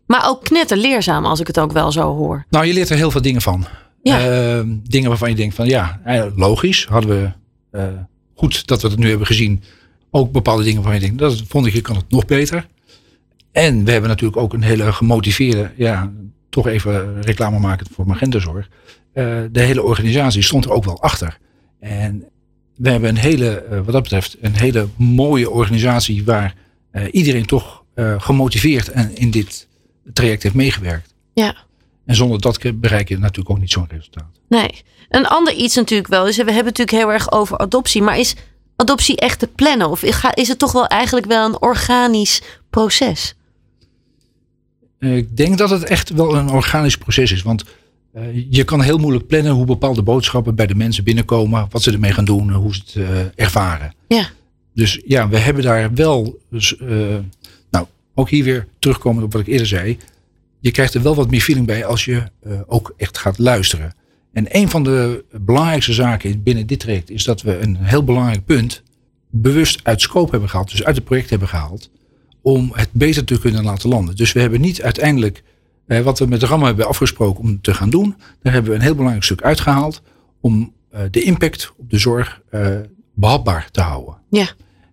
Maar 0.06 0.28
ook 0.28 0.44
knetterleerzaam 0.44 1.24
als 1.24 1.40
ik 1.40 1.46
het 1.46 1.58
ook 1.58 1.72
wel 1.72 1.92
zo 1.92 2.14
hoor. 2.14 2.44
Nou, 2.50 2.66
je 2.66 2.72
leert 2.72 2.90
er 2.90 2.96
heel 2.96 3.10
veel 3.10 3.22
dingen 3.22 3.42
van. 3.42 3.66
Ja. 4.02 4.18
Eh, 4.18 4.62
dingen 4.82 5.08
waarvan 5.08 5.28
je 5.28 5.34
denkt 5.34 5.54
van 5.54 5.66
ja, 5.66 6.00
eh, 6.04 6.26
logisch. 6.36 6.86
Hadden 6.88 7.10
we 7.10 7.32
eh, 7.78 7.88
goed 8.34 8.66
dat 8.66 8.82
we 8.82 8.88
het 8.88 8.98
nu 8.98 9.08
hebben 9.08 9.26
gezien. 9.26 9.62
Ook 10.10 10.32
bepaalde 10.32 10.62
dingen 10.62 10.82
waarvan 10.82 11.00
je 11.00 11.06
denkt, 11.06 11.18
dat 11.18 11.42
vond 11.48 11.66
ik, 11.66 11.72
je 11.72 11.80
kan 11.80 11.96
het 11.96 12.10
nog 12.10 12.24
beter. 12.24 12.66
En 13.52 13.84
we 13.84 13.90
hebben 13.90 14.10
natuurlijk 14.10 14.40
ook 14.40 14.52
een 14.52 14.62
hele 14.62 14.92
gemotiveerde, 14.92 15.70
ja, 15.76 16.12
toch 16.50 16.66
even 16.66 17.22
reclame 17.22 17.58
maken 17.58 17.86
voor 17.92 18.06
Magentazorg. 18.06 18.68
Eh 19.12 19.42
de 19.52 19.60
hele 19.60 19.82
organisatie 19.82 20.42
stond 20.42 20.64
er 20.64 20.70
ook 20.70 20.84
wel 20.84 21.02
achter. 21.02 21.38
En 21.80 22.24
we 22.76 22.90
hebben 22.90 23.08
een 23.08 23.16
hele, 23.16 23.50
eh, 23.50 23.76
wat 23.76 23.92
dat 23.92 24.02
betreft, 24.02 24.36
een 24.40 24.56
hele 24.56 24.88
mooie 24.96 25.50
organisatie 25.50 26.24
waar 26.24 26.54
eh, 26.90 27.04
iedereen 27.10 27.46
toch 27.46 27.82
eh, 27.94 28.20
gemotiveerd 28.20 28.88
en 28.88 29.16
in 29.16 29.30
dit 29.30 29.68
traject 30.12 30.42
heeft 30.42 30.54
meegewerkt. 30.54 31.14
Ja. 31.34 31.56
En 32.06 32.14
zonder 32.14 32.40
dat 32.40 32.80
bereik 32.80 33.08
je 33.08 33.18
natuurlijk 33.18 33.50
ook 33.50 33.60
niet 33.60 33.70
zo'n 33.70 33.88
resultaat. 33.88 34.40
Nee. 34.48 34.82
Een 35.08 35.26
ander 35.26 35.54
iets 35.54 35.74
natuurlijk 35.74 36.08
wel 36.08 36.26
is, 36.26 36.36
we 36.36 36.44
hebben 36.44 36.54
het 36.54 36.78
natuurlijk 36.78 36.98
heel 36.98 37.12
erg 37.12 37.32
over 37.32 37.58
adoptie, 37.58 38.02
maar 38.02 38.18
is 38.18 38.34
adoptie 38.76 39.16
echt 39.16 39.38
te 39.38 39.46
plannen? 39.46 39.90
Of 39.90 40.02
is 40.34 40.48
het 40.48 40.58
toch 40.58 40.72
wel 40.72 40.86
eigenlijk 40.86 41.26
wel 41.26 41.46
een 41.46 41.62
organisch 41.62 42.42
proces? 42.70 43.34
Ik 44.98 45.36
denk 45.36 45.58
dat 45.58 45.70
het 45.70 45.84
echt 45.84 46.10
wel 46.10 46.36
een 46.36 46.50
organisch 46.50 46.96
proces 46.96 47.32
is. 47.32 47.42
Want 47.42 47.64
uh, 48.16 48.46
je 48.50 48.64
kan 48.64 48.80
heel 48.80 48.98
moeilijk 48.98 49.26
plannen 49.26 49.52
hoe 49.52 49.66
bepaalde 49.66 50.02
boodschappen 50.02 50.54
bij 50.54 50.66
de 50.66 50.74
mensen 50.74 51.04
binnenkomen. 51.04 51.66
Wat 51.70 51.82
ze 51.82 51.92
ermee 51.92 52.12
gaan 52.12 52.24
doen, 52.24 52.52
hoe 52.52 52.74
ze 52.74 52.80
het 52.84 52.94
uh, 52.94 53.18
ervaren. 53.34 53.94
Ja. 54.08 54.28
Dus 54.74 55.00
ja, 55.06 55.28
we 55.28 55.38
hebben 55.38 55.62
daar 55.62 55.94
wel. 55.94 56.38
Dus, 56.50 56.76
uh, 56.82 57.16
nou, 57.70 57.86
ook 58.14 58.30
hier 58.30 58.44
weer 58.44 58.66
terugkomend 58.78 59.24
op 59.24 59.32
wat 59.32 59.40
ik 59.40 59.46
eerder 59.46 59.66
zei. 59.66 59.98
Je 60.60 60.70
krijgt 60.70 60.94
er 60.94 61.02
wel 61.02 61.14
wat 61.14 61.30
meer 61.30 61.40
feeling 61.40 61.66
bij 61.66 61.84
als 61.84 62.04
je 62.04 62.22
ook 62.66 62.94
echt 62.96 63.18
gaat 63.18 63.38
luisteren. 63.38 63.94
En 64.32 64.46
een 64.48 64.68
van 64.68 64.84
de 64.84 65.24
belangrijkste 65.40 65.92
zaken 65.92 66.42
binnen 66.42 66.66
dit 66.66 66.80
traject 66.80 67.10
is 67.10 67.24
dat 67.24 67.42
we 67.42 67.58
een 67.58 67.76
heel 67.80 68.04
belangrijk 68.04 68.44
punt 68.44 68.82
bewust 69.30 69.80
uit 69.82 70.00
scope 70.00 70.30
hebben 70.30 70.48
gehaald, 70.48 70.70
dus 70.70 70.84
uit 70.84 70.96
het 70.96 71.04
project 71.04 71.30
hebben 71.30 71.48
gehaald, 71.48 71.90
om 72.42 72.70
het 72.74 72.88
beter 72.92 73.24
te 73.24 73.38
kunnen 73.38 73.64
laten 73.64 73.88
landen. 73.88 74.16
Dus 74.16 74.32
we 74.32 74.40
hebben 74.40 74.60
niet 74.60 74.82
uiteindelijk 74.82 75.42
eh, 75.86 76.00
wat 76.00 76.18
we 76.18 76.26
met 76.26 76.40
de 76.40 76.46
RAM 76.46 76.62
hebben 76.62 76.86
afgesproken 76.88 77.40
om 77.40 77.60
te 77.60 77.74
gaan 77.74 77.90
doen, 77.90 78.16
daar 78.42 78.52
hebben 78.52 78.70
we 78.70 78.76
een 78.76 78.84
heel 78.84 78.94
belangrijk 78.94 79.24
stuk 79.24 79.42
uitgehaald 79.42 80.02
om 80.40 80.72
eh, 80.90 81.00
de 81.10 81.22
impact 81.22 81.72
op 81.76 81.90
de 81.90 81.98
zorg 81.98 82.40
eh, 82.50 82.76
behapbaar 83.14 83.68
te 83.70 83.80
houden. 83.80 84.16
Ja. 84.30 84.48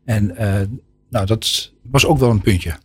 En 0.05 0.37
eh, 0.37 0.67
nou, 1.09 1.25
dat 1.25 1.71
was 1.81 2.05
ook 2.05 2.17
wel 2.17 2.29
een 2.29 2.41
puntje. 2.41 2.77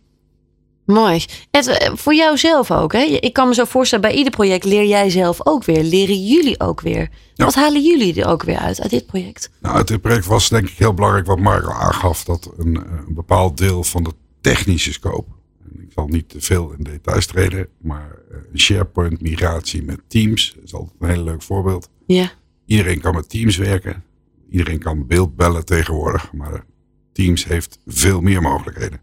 Mooi. 0.85 1.25
Ed, 1.51 1.67
eh, 1.67 1.91
voor 1.95 2.15
jou 2.15 2.37
zelf 2.37 2.71
ook. 2.71 2.93
Hè? 2.93 2.99
Ik 2.99 3.33
kan 3.33 3.47
me 3.47 3.53
zo 3.53 3.65
voorstellen, 3.65 4.09
bij 4.09 4.17
ieder 4.17 4.31
project 4.31 4.63
leer 4.63 4.85
jij 4.85 5.09
zelf 5.09 5.39
ook 5.43 5.63
weer. 5.63 5.83
Leren 5.83 6.25
jullie 6.25 6.59
ook 6.59 6.81
weer. 6.81 7.09
Wat 7.35 7.55
halen 7.55 7.83
jullie 7.83 8.21
er 8.21 8.27
ook 8.27 8.43
weer 8.43 8.57
uit, 8.57 8.81
uit 8.81 8.89
dit 8.89 9.05
project? 9.05 9.49
Nou, 9.61 9.75
uit 9.75 9.87
dit 9.87 10.01
project 10.01 10.25
was 10.25 10.49
denk 10.49 10.69
ik 10.69 10.77
heel 10.77 10.93
belangrijk 10.93 11.25
wat 11.25 11.39
Mark 11.39 11.65
al 11.65 11.73
aangaf. 11.73 12.23
Dat 12.23 12.51
een, 12.57 12.75
een 12.75 13.13
bepaald 13.13 13.57
deel 13.57 13.83
van 13.83 14.03
de 14.03 14.11
technische 14.41 14.93
scope. 14.93 15.31
Ik 15.73 15.91
zal 15.91 16.07
niet 16.07 16.29
te 16.29 16.41
veel 16.41 16.71
in 16.71 16.83
details 16.83 17.25
treden. 17.25 17.67
Maar 17.77 18.11
eh, 18.31 18.37
een 18.51 18.59
SharePoint 18.59 19.21
migratie 19.21 19.83
met 19.83 20.01
Teams 20.07 20.57
is 20.63 20.73
altijd 20.73 20.95
een 20.99 21.09
heel 21.09 21.23
leuk 21.23 21.41
voorbeeld. 21.41 21.89
Ja. 22.05 22.31
Iedereen 22.65 22.99
kan 22.99 23.15
met 23.15 23.29
Teams 23.29 23.57
werken. 23.57 24.03
Iedereen 24.49 24.79
kan 24.79 25.07
beeldbellen 25.07 25.65
tegenwoordig. 25.65 26.33
Maar 26.33 26.65
Teams 27.11 27.45
heeft 27.45 27.79
veel 27.85 28.21
meer 28.21 28.41
mogelijkheden. 28.41 28.99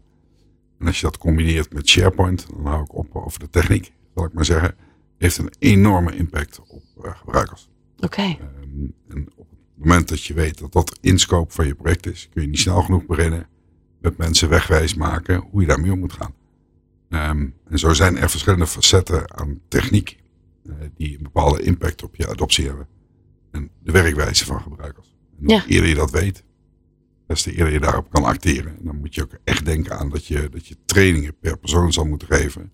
En 0.79 0.87
als 0.87 0.99
je 0.99 1.05
dat 1.05 1.17
combineert 1.17 1.73
met 1.73 1.89
SharePoint, 1.89 2.47
dan 2.49 2.65
hou 2.65 2.83
ik 2.83 2.95
op 2.95 3.15
over 3.15 3.39
de 3.39 3.49
techniek, 3.49 3.93
zal 4.15 4.25
ik 4.25 4.33
maar 4.33 4.45
zeggen, 4.45 4.75
heeft 5.17 5.37
een 5.37 5.53
enorme 5.59 6.15
impact 6.15 6.61
op 6.67 6.83
uh, 7.05 7.15
gebruikers. 7.17 7.69
Oké. 7.95 8.05
Okay. 8.05 8.39
Um, 8.63 8.93
en 9.07 9.27
op 9.35 9.47
het 9.49 9.85
moment 9.85 10.09
dat 10.09 10.23
je 10.23 10.33
weet 10.33 10.59
dat 10.59 10.73
dat 10.73 10.97
inscope 11.01 11.53
van 11.53 11.67
je 11.67 11.75
project 11.75 12.05
is, 12.05 12.29
kun 12.33 12.41
je 12.41 12.47
niet 12.47 12.59
snel 12.59 12.81
genoeg 12.81 13.05
beginnen 13.05 13.47
met 14.01 14.17
mensen 14.17 14.49
wegwijs 14.49 14.95
maken 14.95 15.43
hoe 15.51 15.61
je 15.61 15.67
daarmee 15.67 15.91
om 15.91 15.99
moet 15.99 16.13
gaan. 16.13 16.33
Um, 17.09 17.53
en 17.69 17.79
zo 17.79 17.93
zijn 17.93 18.17
er 18.17 18.29
verschillende 18.29 18.67
facetten 18.67 19.37
aan 19.37 19.59
techniek 19.67 20.17
uh, 20.63 20.73
die 20.95 21.17
een 21.17 21.23
bepaalde 21.23 21.61
impact 21.61 22.03
op 22.03 22.15
je 22.15 22.29
adoptie 22.29 22.65
hebben. 22.65 22.87
En 23.51 23.69
de 23.83 23.91
werkwijze 23.91 24.45
van 24.45 24.61
gebruikers. 24.61 25.15
En 25.39 25.45
hoe 25.45 25.53
ja. 25.55 25.65
eerder 25.67 25.89
je 25.89 25.95
dat 25.95 26.11
weet, 26.11 26.43
des 27.27 27.41
te 27.41 27.51
eerder 27.51 27.73
je 27.73 27.79
daarop 27.79 28.09
kan 28.11 28.23
acteren. 28.23 28.77
En 28.77 28.85
dan 28.85 28.97
moet 28.99 29.15
je 29.15 29.23
ook 29.23 29.37
echt 29.43 29.65
denken 29.65 29.99
aan 29.99 30.09
dat 30.09 30.25
je, 30.25 30.49
dat 30.49 30.67
je 30.67 30.77
trainingen 30.85 31.35
per 31.39 31.57
persoon 31.57 31.93
zal 31.93 32.05
moeten 32.05 32.27
geven 32.27 32.71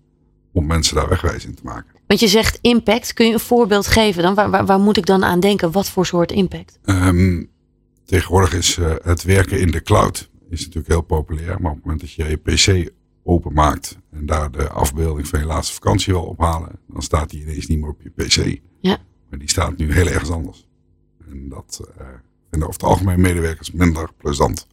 om 0.54 0.66
mensen 0.66 0.96
daar 0.96 1.10
wegwijs 1.10 1.46
in 1.46 1.56
te 1.56 1.64
maken. 1.64 2.00
Want 2.08 2.20
je 2.20 2.28
zegt 2.28 2.58
impact. 2.62 3.14
Kun 3.14 3.28
je 3.28 3.34
een 3.34 3.40
voorbeeld 3.40 3.88
geven 3.88 4.24
dan? 4.24 4.34
Waar, 4.34 4.50
waar, 4.50 4.66
waar 4.66 4.80
moet 4.80 4.98
ik 4.98 5.06
dan 5.06 5.24
aan 5.24 5.40
denken? 5.40 5.72
Wat 5.72 5.90
voor 5.90 6.06
soort 6.06 6.32
impact? 6.32 6.80
Um, 6.86 7.50
tegenwoordig 8.06 8.54
is 8.54 8.78
uh, 8.78 8.94
het 9.02 9.24
werken 9.24 9.60
in 9.60 9.72
de 9.72 9.82
cloud 9.82 10.30
is 10.50 10.60
natuurlijk 10.60 10.88
heel 10.88 11.02
populair. 11.02 11.62
Maar 11.62 11.72
op 11.72 11.78
het 11.78 11.86
moment 11.86 12.02
dat 12.02 12.12
je 12.12 12.26
je 12.26 12.38
PC 12.38 12.92
openmaakt 13.24 13.98
en 14.10 14.26
daar 14.26 14.52
de 14.52 14.70
afbeelding 14.70 15.28
van 15.28 15.40
je 15.40 15.46
laatste 15.46 15.74
vakantie 15.74 16.14
wil 16.14 16.24
ophalen, 16.24 16.80
dan 16.88 17.02
staat 17.02 17.30
die 17.30 17.42
ineens 17.42 17.68
niet 17.68 17.80
meer 17.80 17.90
op 17.90 18.02
je 18.02 18.10
PC. 18.10 18.60
Ja. 18.80 18.98
Maar 19.30 19.40
die 19.40 19.50
staat 19.50 19.78
nu 19.78 19.94
heel 19.94 20.08
ergens 20.08 20.30
anders. 20.30 20.68
En 21.30 21.50
dat 21.50 21.82
uh, 21.82 22.08
vinden 22.50 22.68
over 22.68 22.82
het 22.82 22.90
algemeen 22.90 23.22
medewerkers 23.22 23.72
minder 23.72 24.10
plezant. 24.18 24.68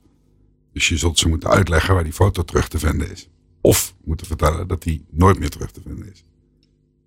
Dus 0.72 0.88
je 0.88 0.96
zult 0.96 1.18
ze 1.18 1.28
moeten 1.28 1.50
uitleggen 1.50 1.94
waar 1.94 2.04
die 2.04 2.12
foto 2.12 2.42
terug 2.42 2.68
te 2.68 2.78
vinden 2.78 3.10
is. 3.10 3.28
Of 3.60 3.94
moeten 4.04 4.26
vertellen 4.26 4.68
dat 4.68 4.82
die 4.82 5.06
nooit 5.10 5.38
meer 5.38 5.50
terug 5.50 5.70
te 5.70 5.80
vinden 5.80 6.10
is. 6.10 6.24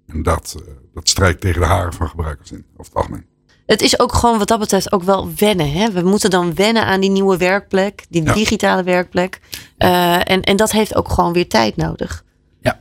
En 0.05 0.23
dat, 0.23 0.55
uh, 0.59 0.73
dat 0.93 1.09
strijkt 1.09 1.41
tegen 1.41 1.61
de 1.61 1.67
haren 1.67 1.93
van 1.93 2.09
gebruikers 2.09 2.51
in, 2.51 2.65
over 2.71 2.85
het 2.85 2.95
algemeen. 2.95 3.25
Het 3.65 3.81
is 3.81 3.99
ook 3.99 4.13
gewoon 4.13 4.37
wat 4.37 4.47
dat 4.47 4.59
betreft 4.59 4.91
ook 4.91 5.03
wel 5.03 5.29
wennen. 5.37 5.71
Hè? 5.71 5.91
We 5.91 6.01
moeten 6.01 6.29
dan 6.29 6.55
wennen 6.55 6.85
aan 6.85 7.01
die 7.01 7.09
nieuwe 7.09 7.37
werkplek, 7.37 8.05
die 8.09 8.23
ja. 8.23 8.33
digitale 8.33 8.83
werkplek. 8.83 9.39
Uh, 9.77 10.29
en, 10.29 10.41
en 10.41 10.55
dat 10.55 10.71
heeft 10.71 10.95
ook 10.95 11.09
gewoon 11.09 11.33
weer 11.33 11.47
tijd 11.47 11.75
nodig. 11.75 12.23
Ja. 12.61 12.79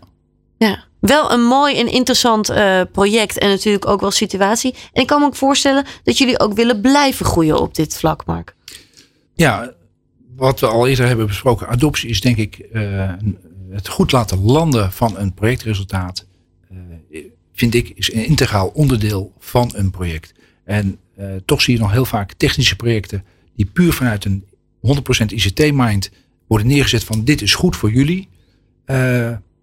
Ja. 0.57 0.85
Wel 1.01 1.33
een 1.33 1.45
mooi 1.45 1.79
en 1.79 1.93
interessant 1.93 2.51
uh, 2.51 2.81
project 2.93 3.39
en 3.39 3.49
natuurlijk 3.49 3.87
ook 3.87 4.01
wel 4.01 4.11
situatie. 4.11 4.75
En 4.93 5.03
ik 5.03 5.07
kan 5.07 5.21
me 5.21 5.27
ook 5.27 5.37
voorstellen 5.37 5.85
dat 6.05 6.19
jullie 6.19 6.41
ook 6.41 6.53
willen 6.53 6.81
blijven 6.81 7.27
groeien 7.27 7.61
op 7.61 7.75
dit 7.75 7.97
vlak, 7.97 8.27
Mark. 8.27 8.55
Ja, 9.35 9.73
wat 10.37 10.61
we 10.61 10.67
al 10.67 10.87
eerder 10.87 11.07
hebben 11.07 11.27
besproken, 11.27 11.69
adoptie 11.69 12.09
is 12.09 12.21
denk 12.21 12.37
ik 12.37 12.69
uh, 12.73 13.13
het 13.71 13.89
goed 13.89 14.13
laten 14.13 14.45
landen 14.45 14.93
van 14.93 15.19
een 15.19 15.35
projectresultaat. 15.35 16.27
Uh, 16.73 17.25
vind 17.53 17.75
ik 17.75 17.89
is 17.89 18.13
een 18.13 18.27
integraal 18.27 18.71
onderdeel 18.75 19.33
van 19.39 19.71
een 19.75 19.91
project. 19.91 20.33
En 20.71 20.99
uh, 21.19 21.27
toch 21.45 21.63
zie 21.63 21.75
je 21.75 21.81
nog 21.81 21.93
heel 21.93 22.05
vaak 22.05 22.33
technische 22.33 22.77
projecten 22.77 23.25
die 23.57 23.67
puur 23.67 23.93
vanuit 23.93 24.25
een 24.25 24.45
100% 24.87 25.27
ICT-mind 25.27 26.11
worden 26.47 26.67
neergezet 26.67 27.05
van 27.05 27.25
dit 27.25 27.43
is 27.43 27.55
goed 27.55 27.77
voor 27.77 27.91
jullie. 27.91 28.29
Uh, 28.87 28.97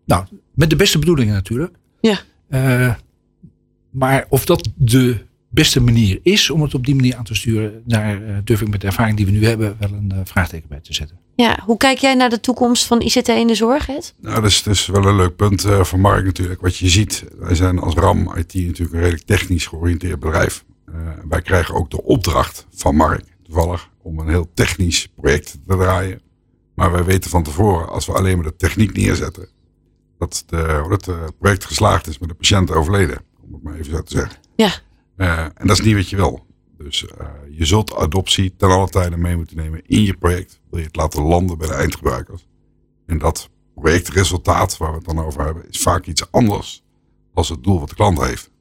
nou, 0.06 0.26
met 0.54 0.70
de 0.70 0.76
beste 0.76 1.00
bedoelingen 1.00 1.34
natuurlijk. 1.34 1.76
Ja. 2.02 2.20
Uh, 2.50 2.94
maar 3.90 4.26
of 4.30 4.46
dat 4.46 4.70
de 4.76 5.18
beste 5.50 5.82
manier 5.82 6.20
is 6.24 6.50
om 6.50 6.62
het 6.62 6.74
op 6.74 6.86
die 6.86 6.96
manier 6.96 7.16
aan 7.16 7.24
te 7.24 7.36
sturen, 7.36 7.82
daar 7.86 8.42
durf 8.44 8.62
ik 8.62 8.68
met 8.68 8.82
de 8.82 8.88
ervaring 8.88 9.18
die 9.18 9.26
we 9.26 9.32
nu 9.32 9.46
hebben 9.46 9.76
wel 9.80 9.92
een 9.92 10.14
vraagteken 10.24 10.70
bij 10.70 10.80
te 10.80 10.94
zetten. 10.94 11.18
Ja, 11.36 11.60
hoe 11.66 11.78
kijk 11.78 11.98
jij 11.98 12.16
naar 12.16 12.30
de 12.30 12.40
toekomst 12.40 12.86
van 12.86 13.02
ICT 13.02 13.28
in 13.28 13.48
de 13.48 13.56
zorg, 13.56 13.90
Ed? 13.90 14.14
Nou, 14.22 14.36
dat 14.36 14.52
is, 14.52 14.64
dat 14.64 14.74
is 14.74 14.86
wel 14.86 15.06
een 15.06 15.16
leuk 15.16 15.36
punt 15.36 15.66
uh, 15.66 15.84
van 15.84 16.00
Mark 16.00 16.26
natuurlijk. 16.26 16.62
Wat 16.62 16.78
je 16.78 16.90
ziet, 16.90 17.26
wij 17.38 17.56
zijn 17.56 17.80
als 17.80 17.94
RAM 17.94 18.36
IT 18.36 18.54
natuurlijk 18.54 18.94
een 18.94 19.00
redelijk 19.00 19.26
technisch 19.26 19.66
georiënteerd 19.66 20.20
bedrijf. 20.20 20.66
Uh, 20.94 21.10
wij 21.30 21.42
krijgen 21.42 21.76
ook 21.76 21.90
de 21.90 22.04
opdracht 22.04 22.68
van 22.70 22.96
Mark, 22.96 23.38
toevallig, 23.44 23.90
om 24.02 24.20
een 24.20 24.30
heel 24.30 24.50
technisch 24.54 25.08
project 25.08 25.52
te 25.68 25.76
draaien. 25.76 26.22
Maar 26.76 26.92
wij 26.92 27.04
weten 27.04 27.30
van 27.30 27.44
tevoren, 27.44 27.90
als 27.90 28.06
we 28.06 28.14
alleen 28.14 28.36
maar 28.36 28.46
de 28.46 28.56
techniek 28.56 28.94
neerzetten, 28.94 29.50
dat, 30.18 30.44
de, 30.48 30.86
dat 30.90 31.06
het 31.06 31.38
project 31.38 31.66
geslaagd 31.66 32.08
is 32.08 32.20
met 32.20 32.30
de 32.30 32.36
patiënt 32.36 32.72
overleden. 32.72 33.20
Om 33.42 33.54
het 33.54 33.64
maar 33.64 33.74
even 33.74 33.92
zo 33.92 34.02
te 34.02 34.18
zeggen. 34.18 34.40
Ja. 34.56 34.72
Uh, 35.18 35.40
en 35.40 35.68
dat 35.68 35.80
is 35.80 35.86
niet 35.86 35.96
wat 35.96 36.10
je 36.10 36.16
wil. 36.16 36.46
Dus 36.78 37.04
uh, 37.04 37.28
je 37.50 37.66
zult 37.66 37.96
adoptie 37.96 38.56
ten 38.56 38.70
alle 38.70 38.90
tijde 38.90 39.18
mee 39.18 39.36
moeten 39.36 39.58
nemen 39.58 39.82
in 39.86 40.04
je 40.04 40.18
project. 40.18 40.60
Wil 40.70 40.80
je 40.80 40.86
het 40.86 40.96
laten 40.96 41.22
landen 41.22 41.58
bij 41.58 41.68
de 41.68 41.74
eindgebruikers. 41.74 42.48
En 43.06 43.18
dat 43.18 43.50
projectresultaat 43.76 44.78
waar 44.78 44.90
we 44.90 44.96
het 44.96 45.06
dan 45.06 45.20
over 45.20 45.46
hebben, 45.46 45.70
is 45.70 45.80
vaak 45.80 46.06
iets 46.06 46.32
anders 46.32 46.84
als 47.34 47.50
het 47.50 47.64
doel 47.64 47.80
wat 47.80 47.90
de 47.90 47.96
klant 47.96 48.22
heeft. 48.22 48.52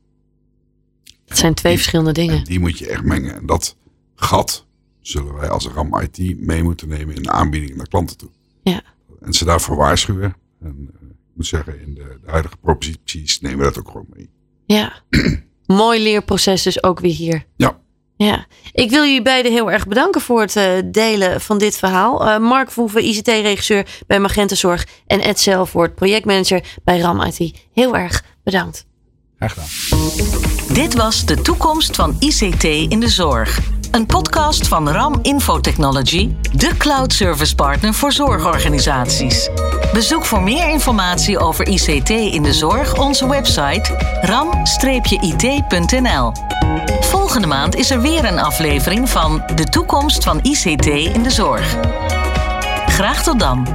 Het 1.26 1.38
zijn 1.38 1.54
twee 1.54 1.72
die, 1.72 1.82
verschillende 1.82 2.12
dingen. 2.12 2.44
Die 2.44 2.60
moet 2.60 2.78
je 2.78 2.88
echt 2.88 3.02
mengen. 3.02 3.34
En 3.34 3.46
dat 3.46 3.76
gat 4.14 4.66
zullen 5.00 5.34
wij 5.34 5.48
als 5.48 5.66
RAM 5.66 6.00
IT 6.00 6.40
mee 6.40 6.62
moeten 6.62 6.88
nemen 6.88 7.14
in 7.14 7.22
de 7.22 7.30
aanbieding 7.30 7.76
naar 7.76 7.88
klanten 7.88 8.16
toe. 8.16 8.30
Ja. 8.62 8.82
En 9.20 9.32
ze 9.32 9.44
daarvoor 9.44 9.76
waarschuwen. 9.76 10.36
En 10.60 10.90
uh, 10.94 11.08
ik 11.10 11.34
moet 11.34 11.46
zeggen, 11.46 11.80
in 11.80 11.94
de, 11.94 12.18
de 12.24 12.30
huidige 12.30 12.56
proposities 12.56 13.40
nemen 13.40 13.58
we 13.58 13.64
dat 13.64 13.78
ook 13.78 13.90
gewoon 13.90 14.06
mee. 14.14 14.30
Ja. 14.66 15.02
Mooi 15.66 16.02
leerproces 16.02 16.62
dus 16.62 16.82
ook 16.82 17.00
weer 17.00 17.14
hier. 17.14 17.46
Ja. 17.56 17.78
Ja, 18.16 18.46
ik 18.72 18.90
wil 18.90 19.04
jullie 19.04 19.22
beiden 19.22 19.52
heel 19.52 19.70
erg 19.70 19.86
bedanken 19.86 20.20
voor 20.20 20.40
het 20.40 20.56
uh, 20.56 20.64
delen 20.84 21.40
van 21.40 21.58
dit 21.58 21.76
verhaal. 21.76 22.26
Uh, 22.26 22.38
Mark 22.38 22.70
Verhoeven, 22.70 23.04
ICT-regisseur 23.04 23.86
bij 24.06 24.20
Magentenzorg 24.20 24.86
en 25.06 25.20
Ed 25.20 25.40
Zelvoort, 25.40 25.94
projectmanager 25.94 26.78
bij 26.84 26.98
RAM 26.98 27.20
IT. 27.20 27.54
Heel 27.72 27.96
erg 27.96 28.24
bedankt. 28.42 28.86
Graag 29.36 29.52
gedaan. 29.52 30.45
Dit 30.76 30.94
was 30.94 31.24
de 31.24 31.40
toekomst 31.40 31.96
van 31.96 32.16
ICT 32.18 32.64
in 32.64 33.00
de 33.00 33.08
zorg. 33.08 33.60
Een 33.90 34.06
podcast 34.06 34.68
van 34.68 34.88
RAM 34.88 35.18
Infotechnology, 35.22 36.34
de 36.52 36.76
cloud 36.76 37.12
service 37.12 37.54
partner 37.54 37.94
voor 37.94 38.12
zorgorganisaties. 38.12 39.50
Bezoek 39.92 40.24
voor 40.24 40.42
meer 40.42 40.68
informatie 40.68 41.38
over 41.38 41.68
ICT 41.68 42.10
in 42.10 42.42
de 42.42 42.52
zorg 42.52 42.98
onze 42.98 43.28
website 43.28 44.18
ram-it.nl. 44.20 44.62
Volgende 47.00 47.46
maand 47.46 47.76
is 47.76 47.90
er 47.90 48.00
weer 48.00 48.24
een 48.24 48.38
aflevering 48.38 49.08
van 49.08 49.42
De 49.54 49.64
toekomst 49.64 50.24
van 50.24 50.38
ICT 50.42 50.86
in 50.86 51.22
de 51.22 51.30
zorg. 51.30 51.76
Graag 52.86 53.22
tot 53.22 53.38
dan. 53.38 53.66